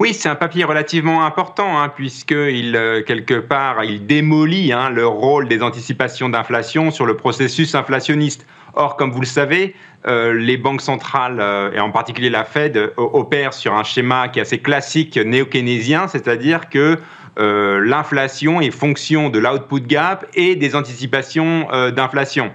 Oui, 0.00 0.12
c'est 0.12 0.28
un 0.28 0.34
papier 0.34 0.64
relativement 0.64 1.24
important, 1.24 1.80
hein, 1.80 1.88
puisqu'il, 1.88 2.74
euh, 2.74 3.02
quelque 3.02 3.38
part, 3.38 3.84
il 3.84 4.06
démolit 4.06 4.72
hein, 4.72 4.90
le 4.90 5.06
rôle 5.06 5.48
des 5.48 5.62
anticipations 5.62 6.28
d'inflation 6.28 6.90
sur 6.90 7.06
le 7.06 7.16
processus 7.16 7.74
inflationniste. 7.74 8.44
Or, 8.74 8.96
comme 8.96 9.12
vous 9.12 9.20
le 9.20 9.26
savez, 9.26 9.76
euh, 10.08 10.34
les 10.34 10.56
banques 10.56 10.80
centrales, 10.80 11.40
et 11.72 11.78
en 11.78 11.92
particulier 11.92 12.28
la 12.28 12.44
Fed, 12.44 12.92
opèrent 12.96 13.54
sur 13.54 13.72
un 13.72 13.84
schéma 13.84 14.28
qui 14.28 14.40
est 14.40 14.42
assez 14.42 14.58
classique 14.58 15.16
néo-keynésien, 15.16 16.08
c'est-à-dire 16.08 16.68
que 16.68 16.98
l'inflation 17.36 18.60
est 18.60 18.70
fonction 18.70 19.28
de 19.28 19.38
l'output 19.38 19.86
gap 19.86 20.26
et 20.34 20.56
des 20.56 20.76
anticipations 20.76 21.68
d'inflation. 21.90 22.52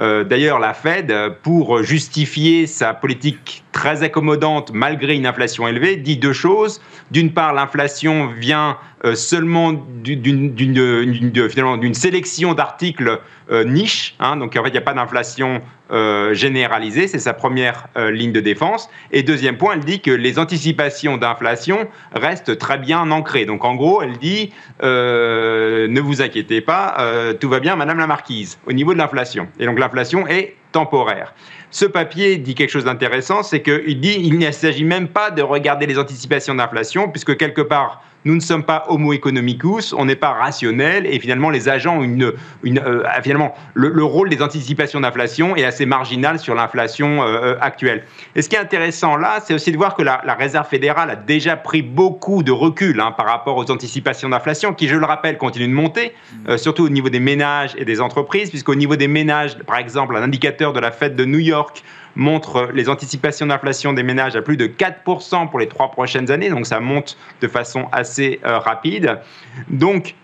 Euh, 0.00 0.24
d'ailleurs, 0.24 0.58
la 0.58 0.72
Fed, 0.72 1.14
pour 1.42 1.82
justifier 1.82 2.66
sa 2.66 2.94
politique 2.94 3.64
très 3.72 4.02
accommodante 4.02 4.72
malgré 4.72 5.14
une 5.14 5.26
inflation 5.26 5.68
élevée, 5.68 5.96
dit 5.96 6.16
deux 6.16 6.32
choses. 6.32 6.80
D'une 7.10 7.32
part, 7.32 7.52
l'inflation 7.52 8.28
vient 8.28 8.78
euh, 9.04 9.14
seulement 9.14 9.72
d'une 9.72 10.54
sélection 11.94 12.54
d'articles 12.54 13.20
euh, 13.50 13.64
niche. 13.64 14.14
Hein. 14.20 14.36
donc 14.36 14.56
en 14.56 14.62
fait, 14.62 14.70
il 14.70 14.72
n'y 14.72 14.78
a 14.78 14.82
pas 14.82 14.94
d'inflation 14.94 15.60
euh, 15.90 16.34
généralisée. 16.34 17.08
C'est 17.08 17.18
sa 17.18 17.32
première 17.32 17.88
ligne 17.96 18.32
de 18.32 18.40
défense. 18.40 18.88
Et 19.12 19.22
deuxième 19.22 19.56
point, 19.56 19.74
elle 19.74 19.84
dit 19.84 20.00
que 20.00 20.10
les 20.10 20.38
anticipations 20.38 21.16
d'inflation 21.16 21.88
restent 22.14 22.58
très 22.58 22.78
bien 22.78 23.10
ancrées. 23.10 23.44
Donc 23.44 23.64
en 23.64 23.74
gros, 23.74 24.02
elle 24.02 24.18
dit 24.18 24.52
ne 24.82 26.00
vous 26.00 26.22
inquiétez 26.22 26.60
pas, 26.60 26.96
tout 27.40 27.48
va 27.48 27.60
bien, 27.60 27.76
Madame 27.76 27.98
la 27.98 28.06
Marquise, 28.06 28.58
au 28.66 28.72
niveau 28.72 28.92
de 28.92 28.98
l'inflation. 28.98 29.48
Et 29.58 29.66
donc 29.66 29.78
l'inflation 29.78 30.26
est 30.26 30.56
temporaire. 30.72 31.34
Ce 31.70 31.84
papier 31.84 32.36
dit 32.36 32.54
quelque 32.54 32.70
chose 32.70 32.84
d'intéressant, 32.84 33.42
c'est 33.42 33.62
qu'il 33.62 34.00
dit 34.00 34.16
il 34.18 34.38
ne 34.38 34.50
s'agit 34.50 34.84
même 34.84 35.08
pas 35.08 35.30
de 35.30 35.42
regarder 35.42 35.86
les 35.86 35.98
anticipations 35.98 36.54
d'inflation, 36.54 37.08
puisque 37.08 37.36
quelque 37.36 37.62
part, 37.62 38.02
nous 38.24 38.34
ne 38.34 38.40
sommes 38.40 38.64
pas 38.64 38.84
homo 38.88 39.12
economicus, 39.12 39.94
on 39.96 40.04
n'est 40.04 40.16
pas 40.16 40.32
rationnel, 40.32 41.06
et 41.06 41.18
finalement, 41.18 41.50
les 41.50 41.68
agents 41.68 41.98
ont 41.98 42.02
une, 42.02 42.32
euh, 42.66 43.04
finalement, 43.22 43.54
le, 43.74 44.04
rôle 44.04 44.28
des 44.28 44.42
anticipations 44.42 45.00
d'inflation 45.00 45.56
est 45.56 45.64
assez 45.64 45.86
marginal 45.86 46.38
sur 46.38 46.54
l'inflation 46.54 47.22
euh, 47.22 47.26
euh, 47.26 47.56
actuelle. 47.60 48.04
Et 48.34 48.42
ce 48.42 48.48
qui 48.48 48.56
est 48.56 48.60
intéressant 48.60 49.16
là, 49.16 49.38
c'est 49.44 49.54
aussi 49.54 49.72
de 49.72 49.76
voir 49.76 49.94
que 49.94 50.02
la, 50.02 50.20
Réserve 50.40 50.68
fédérale 50.68 51.10
a 51.10 51.16
déjà 51.16 51.54
pris 51.56 51.82
beaucoup 51.82 52.42
de 52.42 52.52
recul 52.52 52.98
hein, 53.00 53.12
par 53.12 53.26
rapport 53.26 53.58
aux 53.58 53.70
anticipations 53.70 54.30
d'inflation, 54.30 54.72
qui, 54.72 54.88
je 54.88 54.96
le 54.96 55.04
rappelle, 55.04 55.36
continuent 55.36 55.68
de 55.68 55.74
monter, 55.74 56.14
surtout 56.56 56.84
au 56.84 56.88
niveau 56.88 57.10
des 57.10 57.20
ménages 57.20 57.74
et 57.76 57.84
des 57.84 58.00
entreprises, 58.00 58.48
puisqu'au 58.48 58.74
niveau 58.74 58.96
des 58.96 59.08
ménages, 59.08 59.58
par 59.66 59.76
exemple, 59.76 60.16
un 60.16 60.22
indicateur 60.22 60.72
de 60.72 60.80
la 60.80 60.92
Fed 60.92 61.14
de 61.14 61.26
New 61.26 61.40
York 61.40 61.82
montre 62.16 62.70
les 62.74 62.88
anticipations 62.88 63.46
d'inflation 63.46 63.92
des 63.92 64.02
ménages 64.02 64.36
à 64.36 64.42
plus 64.42 64.56
de 64.56 64.66
4% 64.66 65.48
pour 65.48 65.58
les 65.58 65.68
trois 65.68 65.90
prochaines 65.90 66.30
années, 66.30 66.50
donc 66.50 66.66
ça 66.66 66.80
monte 66.80 67.16
de 67.40 67.48
façon 67.48 67.88
assez 67.92 68.40
euh, 68.44 68.58
rapide. 68.58 69.18
Donc, 69.68 70.14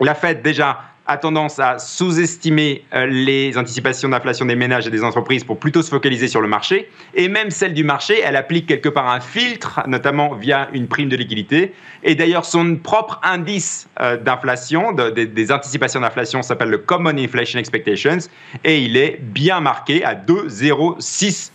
la 0.00 0.14
Fed 0.14 0.42
déjà 0.42 0.80
a 1.06 1.16
tendance 1.18 1.58
à 1.58 1.78
sous-estimer 1.78 2.82
euh, 2.94 3.06
les 3.06 3.58
anticipations 3.58 4.08
d'inflation 4.08 4.46
des 4.46 4.56
ménages 4.56 4.86
et 4.86 4.90
des 4.90 5.04
entreprises 5.04 5.44
pour 5.44 5.58
plutôt 5.58 5.82
se 5.82 5.90
focaliser 5.90 6.28
sur 6.28 6.40
le 6.40 6.48
marché. 6.48 6.88
Et 7.14 7.28
même 7.28 7.50
celle 7.50 7.74
du 7.74 7.84
marché, 7.84 8.20
elle 8.24 8.36
applique 8.36 8.66
quelque 8.66 8.88
part 8.88 9.08
un 9.08 9.20
filtre, 9.20 9.82
notamment 9.86 10.34
via 10.34 10.68
une 10.72 10.88
prime 10.88 11.08
de 11.08 11.16
liquidité. 11.16 11.72
Et 12.02 12.14
d'ailleurs, 12.14 12.44
son 12.44 12.76
propre 12.76 13.20
indice 13.22 13.88
euh, 14.00 14.16
d'inflation, 14.16 14.92
des 14.92 15.52
anticipations 15.52 16.00
d'inflation, 16.00 16.42
s'appelle 16.42 16.70
le 16.70 16.78
Common 16.78 17.16
Inflation 17.18 17.58
Expectations, 17.58 18.18
et 18.64 18.80
il 18.80 18.96
est 18.96 19.18
bien 19.20 19.60
marqué 19.60 20.04
à 20.04 20.14
2,06 20.14 21.50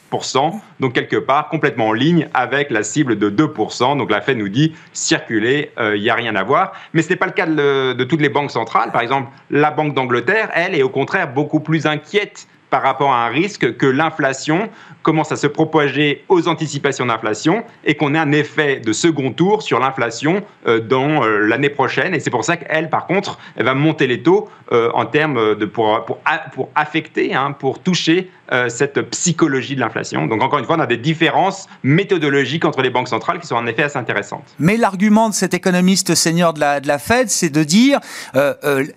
donc 0.80 0.94
quelque 0.94 1.18
part 1.18 1.50
complètement 1.50 1.90
en 1.90 1.94
ligne 1.94 2.28
avec 2.34 2.72
la 2.72 2.84
cible 2.84 3.18
de 3.18 3.30
2%. 3.30 3.98
Donc 3.98 4.12
la 4.12 4.22
Fed 4.22 4.38
nous 4.38 4.50
dit 4.50 4.74
circuler, 4.94 5.72
il 5.78 5.84
euh, 5.84 6.00
n'y 6.00 6.10
a 6.10 6.16
rien 6.16 6.36
à 6.36 6.44
voir. 6.44 6.74
Mais 6.94 7.02
ce 7.02 7.10
n'est 7.10 7.16
pas 7.16 7.28
le 7.28 7.32
cas 7.32 7.46
de, 7.46 8.04
toutes 8.04 8.22
les 8.22 8.30
banques 8.30 8.52
centrales. 8.52 8.92
Par 8.92 9.02
exemple, 9.02 9.30
la 9.52 9.72
Banque 9.72 9.94
d'Angleterre, 9.94 10.50
elle, 10.54 10.76
est 10.76 10.84
au 10.84 10.90
contraire 10.90 11.32
beaucoup 11.32 11.60
plus 11.60 11.86
inquiète 11.86 12.48
par 12.70 12.82
rapport 12.84 13.12
à 13.12 13.26
un 13.26 13.30
risque 13.30 13.78
que 13.78 13.86
l'inflation 13.86 14.70
commence 15.04 15.32
à 15.32 15.38
se 15.38 15.48
propager 15.48 16.24
aux 16.30 16.48
anticipations 16.48 17.06
d'inflation 17.06 17.64
et 17.86 17.96
qu'on 17.96 18.16
ait 18.16 18.20
un 18.20 18.32
effet 18.32 18.80
de 18.80 18.94
second 18.94 19.32
tour 19.32 19.62
sur 19.62 19.80
l'inflation 19.80 20.44
euh, 20.68 20.80
dans 20.80 21.24
euh, 21.24 21.40
l'année 21.40 21.70
prochaine. 21.70 22.14
Et 22.14 22.20
c'est 22.20 22.30
pour 22.30 22.44
ça 22.44 22.58
qu'elle, 22.58 22.90
par 22.90 23.08
contre, 23.08 23.40
va 23.58 23.74
monter 23.74 24.08
les 24.08 24.22
taux 24.22 24.50
euh, 24.72 24.92
en 24.94 25.06
termes 25.06 25.56
de 25.56 25.66
pour, 25.66 26.06
pour, 26.06 26.18
pour 26.54 26.70
affecter, 26.76 27.34
hein, 27.34 27.56
pour 27.58 27.80
toucher 27.80 28.32
cette 28.68 29.00
psychologie 29.12 29.76
de 29.76 29.80
l'inflation. 29.80 30.26
Donc 30.26 30.42
encore 30.42 30.58
une 30.58 30.66
fois, 30.66 30.76
on 30.76 30.80
a 30.80 30.88
des 30.88 30.98
différences 30.98 31.68
méthodologiques 31.84 32.66
entre 32.66 32.82
les 32.82 32.90
banques 32.90 33.08
centrales 33.08 33.40
qui 33.40 33.46
sont 33.46 33.56
en 33.56 33.68
effet 33.68 33.84
assez 33.84 33.98
intéressantes. 33.98 34.56
Mais 34.58 34.76
l'argument 34.76 35.30
de 35.30 35.36
cet 35.36 35.54
économiste 35.54 36.16
senior 36.16 36.56
de 36.56 36.60
la, 36.60 36.80
de 36.80 36.88
la 36.88 36.98
Fed, 36.98 37.30
c'est 37.30 37.52
de 37.52 37.64
dire 37.64 38.00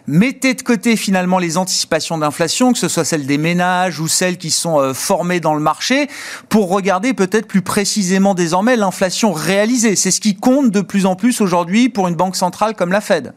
mettez 0.07 0.55
de 0.55 0.63
côté 0.63 0.97
finalement 0.97 1.39
les 1.39 1.59
anticipations 1.59 2.17
d'inflation, 2.17 2.73
que 2.73 2.79
ce 2.79 2.89
soit 2.89 3.05
celles 3.05 3.27
des 3.27 3.37
ménages 3.37 4.01
ou 4.01 4.09
celles 4.09 4.39
qui 4.39 4.51
sont 4.51 4.95
formées 4.95 5.41
dans 5.41 5.53
le 5.53 5.61
marché 5.61 5.92
pour 6.49 6.71
regarder 6.71 7.15
peut-être 7.15 7.47
plus 7.47 7.63
précisément 7.63 8.35
désormais 8.35 8.77
l'inflation 8.77 9.33
réalisée. 9.33 9.97
C'est 9.97 10.11
ce 10.11 10.21
qui 10.21 10.37
compte 10.37 10.71
de 10.71 10.81
plus 10.81 11.07
en 11.07 11.17
plus 11.17 11.41
aujourd'hui 11.41 11.89
pour 11.89 12.09
une 12.09 12.17
banque 12.17 12.37
centrale 12.37 12.75
comme 12.75 12.93
la 12.93 13.01
Fed. 13.01 13.33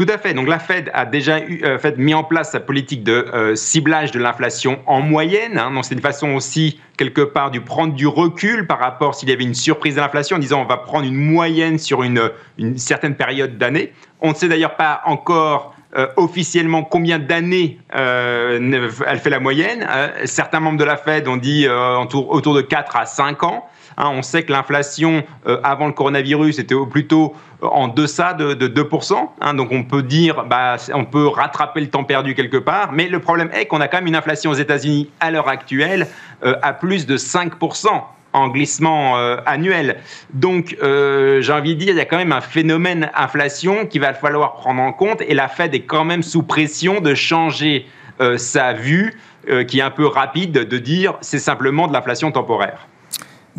Tout 0.00 0.06
à 0.08 0.16
fait. 0.16 0.32
Donc 0.32 0.48
la 0.48 0.58
Fed 0.58 0.90
a 0.94 1.04
déjà 1.04 1.40
eu, 1.40 1.62
euh, 1.62 1.78
fait, 1.78 1.98
mis 1.98 2.14
en 2.14 2.24
place 2.24 2.52
sa 2.52 2.60
politique 2.60 3.04
de 3.04 3.26
euh, 3.34 3.54
ciblage 3.54 4.12
de 4.12 4.18
l'inflation 4.18 4.78
en 4.86 5.02
moyenne. 5.02 5.58
Hein. 5.58 5.78
C'est 5.82 5.94
une 5.94 6.00
façon 6.00 6.30
aussi 6.30 6.80
quelque 6.96 7.20
part 7.20 7.50
de 7.50 7.58
prendre 7.58 7.92
du 7.92 8.06
recul 8.06 8.66
par 8.66 8.78
rapport 8.78 9.14
s'il 9.14 9.28
y 9.28 9.32
avait 9.32 9.44
une 9.44 9.54
surprise 9.54 9.96
de 9.96 10.00
l'inflation 10.00 10.36
en 10.36 10.38
disant 10.38 10.62
on 10.62 10.64
va 10.64 10.78
prendre 10.78 11.06
une 11.06 11.16
moyenne 11.16 11.78
sur 11.78 12.02
une, 12.02 12.30
une 12.56 12.78
certaine 12.78 13.14
période 13.14 13.58
d'année. 13.58 13.92
On 14.22 14.30
ne 14.30 14.34
sait 14.34 14.48
d'ailleurs 14.48 14.76
pas 14.76 15.02
encore 15.04 15.74
euh, 15.96 16.06
officiellement 16.16 16.84
combien 16.84 17.18
d'années 17.18 17.80
euh, 17.96 18.88
elle 19.08 19.18
fait 19.18 19.30
la 19.30 19.40
moyenne. 19.40 19.84
Euh, 19.90 20.08
certains 20.24 20.60
membres 20.60 20.78
de 20.78 20.84
la 20.84 20.96
Fed 20.96 21.26
ont 21.26 21.36
dit 21.36 21.66
autour 21.68 22.54
de 22.54 22.60
4 22.60 22.96
à 22.96 23.06
5 23.06 23.42
ans. 23.42 23.66
Hein, 23.96 24.08
on 24.12 24.22
sait 24.22 24.44
que 24.44 24.52
l'inflation 24.52 25.24
avant 25.64 25.88
le 25.88 25.92
coronavirus 25.92 26.60
était 26.60 26.76
plutôt 26.88 27.34
en 27.60 27.88
deçà 27.88 28.34
de, 28.34 28.54
2%. 28.54 29.28
Hein, 29.40 29.54
donc 29.54 29.72
on 29.72 29.82
peut 29.82 30.04
dire, 30.04 30.44
bah, 30.44 30.76
on 30.94 31.04
peut 31.04 31.26
rattraper 31.26 31.80
le 31.80 31.90
temps 31.90 32.04
perdu 32.04 32.36
quelque 32.36 32.56
part. 32.56 32.92
Mais 32.92 33.08
le 33.08 33.18
problème 33.18 33.50
est 33.52 33.66
qu'on 33.66 33.80
a 33.80 33.88
quand 33.88 33.98
même 33.98 34.06
une 34.06 34.16
inflation 34.16 34.52
aux 34.52 34.54
États-Unis 34.54 35.10
à 35.18 35.32
l'heure 35.32 35.48
actuelle 35.48 36.06
à 36.42 36.72
plus 36.72 37.04
de 37.04 37.16
5% 37.16 37.88
en 38.32 38.48
glissement 38.48 39.18
euh, 39.18 39.36
annuel. 39.46 39.98
Donc, 40.32 40.76
euh, 40.82 41.40
j'ai 41.40 41.52
envie 41.52 41.74
de 41.74 41.80
dire, 41.80 41.94
il 41.94 41.98
y 41.98 42.00
a 42.00 42.04
quand 42.04 42.16
même 42.16 42.32
un 42.32 42.40
phénomène 42.40 43.10
inflation 43.14 43.86
qu'il 43.86 44.00
va 44.00 44.14
falloir 44.14 44.54
prendre 44.54 44.82
en 44.82 44.92
compte 44.92 45.22
et 45.22 45.34
la 45.34 45.48
Fed 45.48 45.74
est 45.74 45.82
quand 45.82 46.04
même 46.04 46.22
sous 46.22 46.42
pression 46.42 47.00
de 47.00 47.14
changer 47.14 47.86
euh, 48.20 48.36
sa 48.38 48.72
vue, 48.72 49.18
qui 49.66 49.78
est 49.78 49.82
un 49.82 49.90
peu 49.90 50.06
rapide, 50.06 50.52
de 50.52 50.78
dire 50.78 51.14
c'est 51.22 51.38
simplement 51.38 51.88
de 51.88 51.94
l'inflation 51.94 52.30
temporaire. 52.30 52.86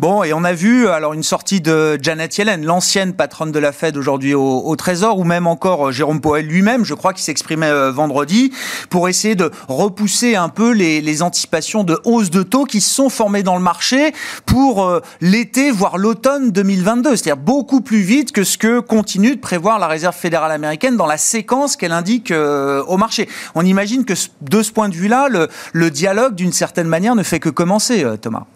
Bon, 0.02 0.24
et 0.24 0.32
on 0.32 0.42
a 0.42 0.52
vu 0.52 0.88
alors 0.88 1.12
une 1.12 1.22
sortie 1.22 1.60
de 1.60 1.96
Janet 2.02 2.36
Yellen, 2.36 2.66
l'ancienne 2.66 3.12
patronne 3.12 3.52
de 3.52 3.60
la 3.60 3.70
Fed 3.70 3.96
aujourd'hui 3.96 4.34
au, 4.34 4.74
Trésor, 4.74 5.16
ou 5.16 5.22
même 5.22 5.46
encore 5.46 5.90
euh, 5.90 5.92
Jérôme 5.92 6.20
Powell 6.20 6.44
lui-même, 6.44 6.84
je 6.84 6.94
crois, 6.94 7.12
qui 7.12 7.22
s'exprimait 7.22 7.68
euh, 7.70 7.92
vendredi, 7.92 8.52
pour 8.90 9.08
essayer 9.08 9.36
de 9.36 9.52
repousser 9.68 10.34
un 10.34 10.48
peu 10.48 10.72
les, 10.72 11.22
anticipations 11.22 11.84
de 11.84 12.00
hausse 12.02 12.30
de 12.30 12.42
taux 12.42 12.64
qui 12.64 12.80
se 12.80 12.92
sont 12.92 13.10
formées 13.10 13.44
dans 13.44 13.54
le 13.54 13.62
marché 13.62 14.12
pour 14.44 14.82
euh, 14.82 14.98
l'été, 15.20 15.70
voire 15.70 15.98
l'automne 15.98 16.50
2022. 16.50 17.10
C'est-à-dire 17.10 17.36
beaucoup 17.36 17.80
plus 17.80 18.00
vite 18.00 18.32
que 18.32 18.42
ce 18.42 18.58
que 18.58 18.80
continue 18.80 19.36
de 19.36 19.40
prévoir 19.40 19.78
la 19.78 19.86
Réserve 19.86 20.16
fédérale 20.16 20.50
américaine 20.50 20.96
dans 20.96 21.06
la 21.06 21.16
séquence 21.16 21.76
qu'elle 21.76 21.92
indique 21.92 22.32
au 22.32 22.96
marché. 22.96 23.28
On 23.54 23.64
imagine 23.64 24.04
que 24.04 24.14
de 24.40 24.62
ce 24.62 24.72
point 24.72 24.88
de 24.88 24.96
vue-là, 24.96 25.28
le 25.72 25.90
dialogue, 25.92 26.34
d'une 26.34 26.52
certaine 26.52 26.88
manière, 26.88 27.14
ne 27.14 27.22
fait 27.22 27.38
que 27.38 27.50
commencer, 27.50 28.04
Thomas. 28.20 28.46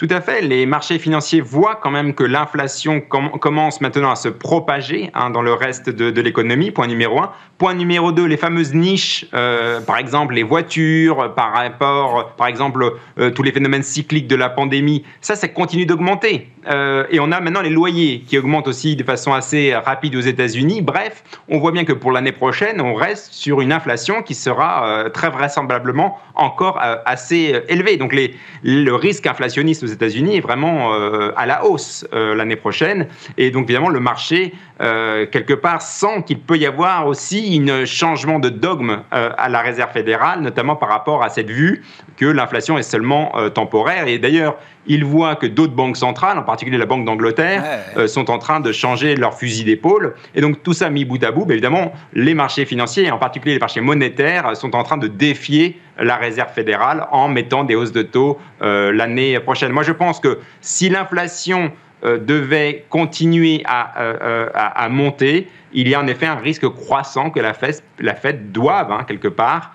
Tout 0.00 0.08
à 0.08 0.22
fait. 0.22 0.40
Les 0.40 0.64
marchés 0.64 0.98
financiers 0.98 1.42
voient 1.42 1.74
quand 1.74 1.90
même 1.90 2.14
que 2.14 2.24
l'inflation 2.24 3.02
commence 3.02 3.82
maintenant 3.82 4.10
à 4.10 4.16
se 4.16 4.30
propager 4.30 5.10
hein, 5.12 5.28
dans 5.28 5.42
le 5.42 5.52
reste 5.52 5.90
de, 5.90 6.20
l'économie, 6.22 6.70
point 6.70 6.86
numéro 6.86 7.20
un. 7.20 7.32
Point 7.58 7.74
numéro 7.74 8.10
deux, 8.10 8.24
les 8.24 8.38
fameuses 8.38 8.72
niches, 8.72 9.26
euh, 9.34 9.82
par 9.82 9.98
exemple 9.98 10.32
les 10.32 10.42
voitures, 10.42 11.34
par 11.34 11.52
rapport, 11.52 12.32
par 12.38 12.46
exemple, 12.46 12.94
euh, 13.18 13.28
tous 13.28 13.42
les 13.42 13.52
phénomènes 13.52 13.82
cycliques 13.82 14.26
de 14.26 14.36
la 14.36 14.48
pandémie, 14.48 15.04
ça, 15.20 15.36
ça 15.36 15.48
continue 15.48 15.84
d'augmenter. 15.84 16.48
Euh, 16.68 17.04
et 17.10 17.20
on 17.20 17.30
a 17.32 17.40
maintenant 17.40 17.62
les 17.62 17.70
loyers 17.70 18.20
qui 18.26 18.38
augmentent 18.38 18.68
aussi 18.68 18.96
de 18.96 19.04
façon 19.04 19.32
assez 19.32 19.74
rapide 19.74 20.16
aux 20.16 20.20
États-Unis. 20.20 20.82
Bref, 20.82 21.22
on 21.48 21.58
voit 21.58 21.72
bien 21.72 21.84
que 21.84 21.92
pour 21.92 22.12
l'année 22.12 22.32
prochaine, 22.32 22.80
on 22.80 22.94
reste 22.94 23.32
sur 23.32 23.60
une 23.60 23.72
inflation 23.72 24.22
qui 24.22 24.34
sera 24.34 25.10
très 25.12 25.30
vraisemblablement 25.30 26.18
encore 26.34 26.78
assez 26.80 27.62
élevée. 27.68 27.96
Donc 27.96 28.14
le 28.62 28.94
risque 28.94 29.26
inflationniste 29.26 29.82
États-Unis 29.90 30.36
est 30.36 30.40
vraiment 30.40 30.94
euh, 30.94 31.32
à 31.36 31.46
la 31.46 31.64
hausse 31.64 32.06
euh, 32.12 32.34
l'année 32.34 32.56
prochaine. 32.56 33.08
Et 33.36 33.50
donc, 33.50 33.64
évidemment, 33.64 33.88
le 33.88 34.00
marché, 34.00 34.54
euh, 34.80 35.26
quelque 35.26 35.54
part, 35.54 35.82
sent 35.82 36.24
qu'il 36.26 36.40
peut 36.40 36.56
y 36.56 36.66
avoir 36.66 37.06
aussi 37.06 37.60
un 37.68 37.84
changement 37.84 38.38
de 38.38 38.48
dogme 38.48 39.02
à 39.10 39.48
la 39.48 39.60
Réserve 39.60 39.92
fédérale, 39.92 40.40
notamment 40.40 40.76
par 40.76 40.88
rapport 40.88 41.22
à 41.22 41.28
cette 41.28 41.50
vue 41.50 41.82
que 42.16 42.26
l'inflation 42.26 42.78
est 42.78 42.82
seulement 42.82 43.32
temporaire. 43.50 44.06
Et 44.06 44.18
d'ailleurs, 44.18 44.56
il 44.86 45.04
voit 45.04 45.36
que 45.36 45.46
d'autres 45.46 45.74
banques 45.74 45.96
centrales, 45.96 46.38
en 46.38 46.42
particulier 46.50 46.78
la 46.78 46.86
Banque 46.86 47.04
d'Angleterre, 47.04 47.64
sont 48.06 48.30
en 48.30 48.38
train 48.38 48.60
de 48.60 48.72
changer 48.72 49.16
leur 49.16 49.34
fusil 49.34 49.64
d'épaule. 49.64 50.14
Et 50.34 50.40
donc 50.40 50.62
tout 50.62 50.72
ça 50.72 50.90
mis 50.90 51.04
bout 51.04 51.22
à 51.24 51.30
bout, 51.30 51.44
bah, 51.44 51.54
évidemment, 51.54 51.92
les 52.12 52.34
marchés 52.34 52.64
financiers, 52.64 53.10
en 53.10 53.18
particulier 53.18 53.54
les 53.54 53.60
marchés 53.60 53.80
monétaires, 53.80 54.56
sont 54.56 54.74
en 54.76 54.82
train 54.82 54.96
de 54.96 55.08
défier 55.08 55.80
la 56.00 56.16
Réserve 56.16 56.52
fédérale 56.52 57.06
en 57.10 57.28
mettant 57.28 57.64
des 57.64 57.74
hausses 57.74 57.92
de 57.92 58.02
taux 58.02 58.38
euh, 58.62 58.92
l'année 58.92 59.38
prochaine. 59.40 59.72
Moi, 59.72 59.82
je 59.82 59.92
pense 59.92 60.20
que 60.20 60.38
si 60.60 60.88
l'inflation 60.88 61.72
euh, 62.04 62.18
devait 62.18 62.84
continuer 62.88 63.62
euh, 63.98 64.48
à, 64.54 64.88
monter, 64.88 65.48
il 65.72 65.88
y 65.88 65.94
a 65.94 66.00
en 66.00 66.06
effet 66.06 66.26
un 66.26 66.36
risque 66.36 66.68
croissant 66.68 67.30
que 67.30 67.40
la 67.40 67.54
Fed, 67.54 67.76
la 67.98 68.14
Fed 68.14 68.52
doive, 68.52 68.90
hein, 68.90 69.04
quelque 69.06 69.28
part, 69.28 69.74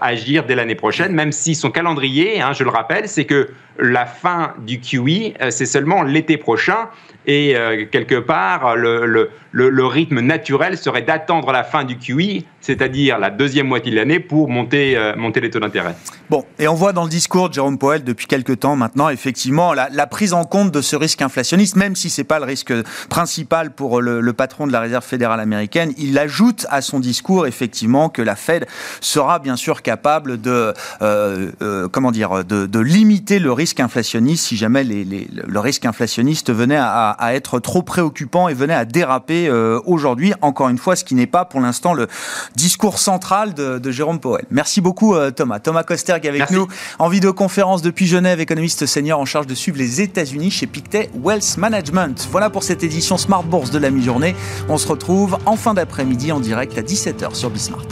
agir 0.00 0.44
dès 0.46 0.54
l'année 0.54 0.74
prochaine, 0.74 1.12
même 1.12 1.30
si 1.30 1.54
son 1.54 1.70
calendrier, 1.70 2.40
hein, 2.40 2.54
je 2.54 2.64
le 2.64 2.70
rappelle, 2.70 3.06
c'est 3.06 3.26
que 3.26 3.50
la 3.78 4.06
fin 4.06 4.54
du 4.66 4.80
QE, 4.80 5.34
c'est 5.50 5.66
seulement 5.66 6.02
l'été 6.02 6.36
prochain. 6.36 6.88
Et 7.26 7.54
quelque 7.92 8.18
part, 8.18 8.74
le, 8.76 9.04
le, 9.04 9.30
le, 9.52 9.86
rythme 9.86 10.20
naturel 10.20 10.78
serait 10.78 11.02
d'attendre 11.02 11.52
la 11.52 11.62
fin 11.62 11.84
du 11.84 11.98
QE 11.98 12.44
c'est-à-dire 12.68 13.18
la 13.18 13.30
deuxième 13.30 13.66
moitié 13.66 13.90
de 13.90 13.96
l'année, 13.96 14.20
pour 14.20 14.50
monter, 14.50 14.94
euh, 14.94 15.16
monter 15.16 15.40
les 15.40 15.48
taux 15.48 15.60
d'intérêt. 15.60 15.94
Bon, 16.28 16.44
et 16.58 16.68
on 16.68 16.74
voit 16.74 16.92
dans 16.92 17.04
le 17.04 17.08
discours 17.08 17.48
de 17.48 17.54
Jérôme 17.54 17.78
Powell 17.78 18.04
depuis 18.04 18.26
quelques 18.26 18.60
temps 18.60 18.76
maintenant, 18.76 19.08
effectivement, 19.08 19.72
la, 19.72 20.06
prise 20.06 20.34
en 20.34 20.44
compte 20.44 20.70
de 20.70 20.82
ce 20.82 20.94
risque 20.94 21.22
inflationniste, 21.22 21.76
même 21.76 21.96
si 21.96 22.10
ce 22.10 22.20
n'est 22.20 22.26
pas 22.26 22.38
le 22.38 22.44
risque 22.44 22.74
principal 23.08 23.70
pour 23.70 24.02
le, 24.02 24.32
patron 24.32 24.66
de 24.66 24.72
la 24.72 24.80
Réserve 24.80 25.04
fédérale 25.04 25.40
américaine, 25.40 25.92
il 25.96 26.18
ajoute 26.18 26.66
à 26.68 26.82
son 26.82 27.00
discours, 27.00 27.46
effectivement, 27.46 28.10
que 28.10 28.20
la 28.20 28.36
Fed 28.36 28.66
sera 29.00 29.38
bien 29.38 29.56
sûr 29.56 29.80
capable 29.80 30.40
de, 30.40 30.74
euh, 31.00 31.50
euh, 31.62 31.88
comment 31.88 32.10
dire, 32.10 32.44
de, 32.44 32.78
limiter 32.78 33.38
le 33.38 33.50
risque 33.52 33.67
inflationniste 33.78 34.46
si 34.46 34.56
jamais 34.56 34.84
le 34.84 35.60
risque 35.60 35.84
inflationniste 35.84 36.52
venait 36.52 36.78
à, 36.78 37.16
être 37.32 37.60
trop 37.60 37.82
préoccupant 37.82 38.48
et 38.48 38.54
venait 38.54 38.74
à 38.74 38.84
déraper 38.84 39.50
aujourd'hui. 39.84 40.32
Encore 40.40 40.68
une 40.68 40.78
fois, 40.78 40.96
ce 40.96 41.04
qui 41.04 41.14
n'est 41.14 41.26
pas 41.26 41.44
pour 41.44 41.60
l'instant 41.60 41.94
le 41.94 42.08
discours 42.56 42.98
central 42.98 43.54
de, 43.54 43.90
Jérôme 43.90 44.20
Powell. 44.20 44.44
Merci 44.50 44.80
beaucoup 44.80 45.14
euh, 45.14 45.30
Thomas. 45.30 45.60
Thomas 45.60 45.82
Coster 45.82 46.16
qui 46.20 46.26
est 46.26 46.30
avec 46.30 46.50
nous 46.50 46.68
en 46.98 47.08
vidéoconférence 47.08 47.82
depuis 47.82 48.06
Genève, 48.06 48.38
économiste 48.38 48.86
senior 48.86 49.18
en 49.18 49.24
charge 49.24 49.46
de 49.46 49.54
suivre 49.54 49.78
les 49.78 50.00
États-Unis 50.00 50.50
chez 50.50 50.66
Pictet 50.66 51.10
Wealth 51.22 51.56
Management. 51.56 52.28
Voilà 52.30 52.50
pour 52.50 52.62
cette 52.62 52.84
édition 52.84 53.16
Smart 53.16 53.42
Bourse 53.42 53.70
de 53.70 53.78
la 53.78 53.90
mi-journée. 53.90 54.36
On 54.68 54.78
se 54.78 54.86
retrouve 54.86 55.38
en 55.46 55.56
fin 55.56 55.74
d'après-midi 55.74 56.32
en 56.32 56.40
direct 56.40 56.76
à 56.76 56.82
17h 56.82 57.34
sur 57.34 57.50
Bismart. 57.50 57.86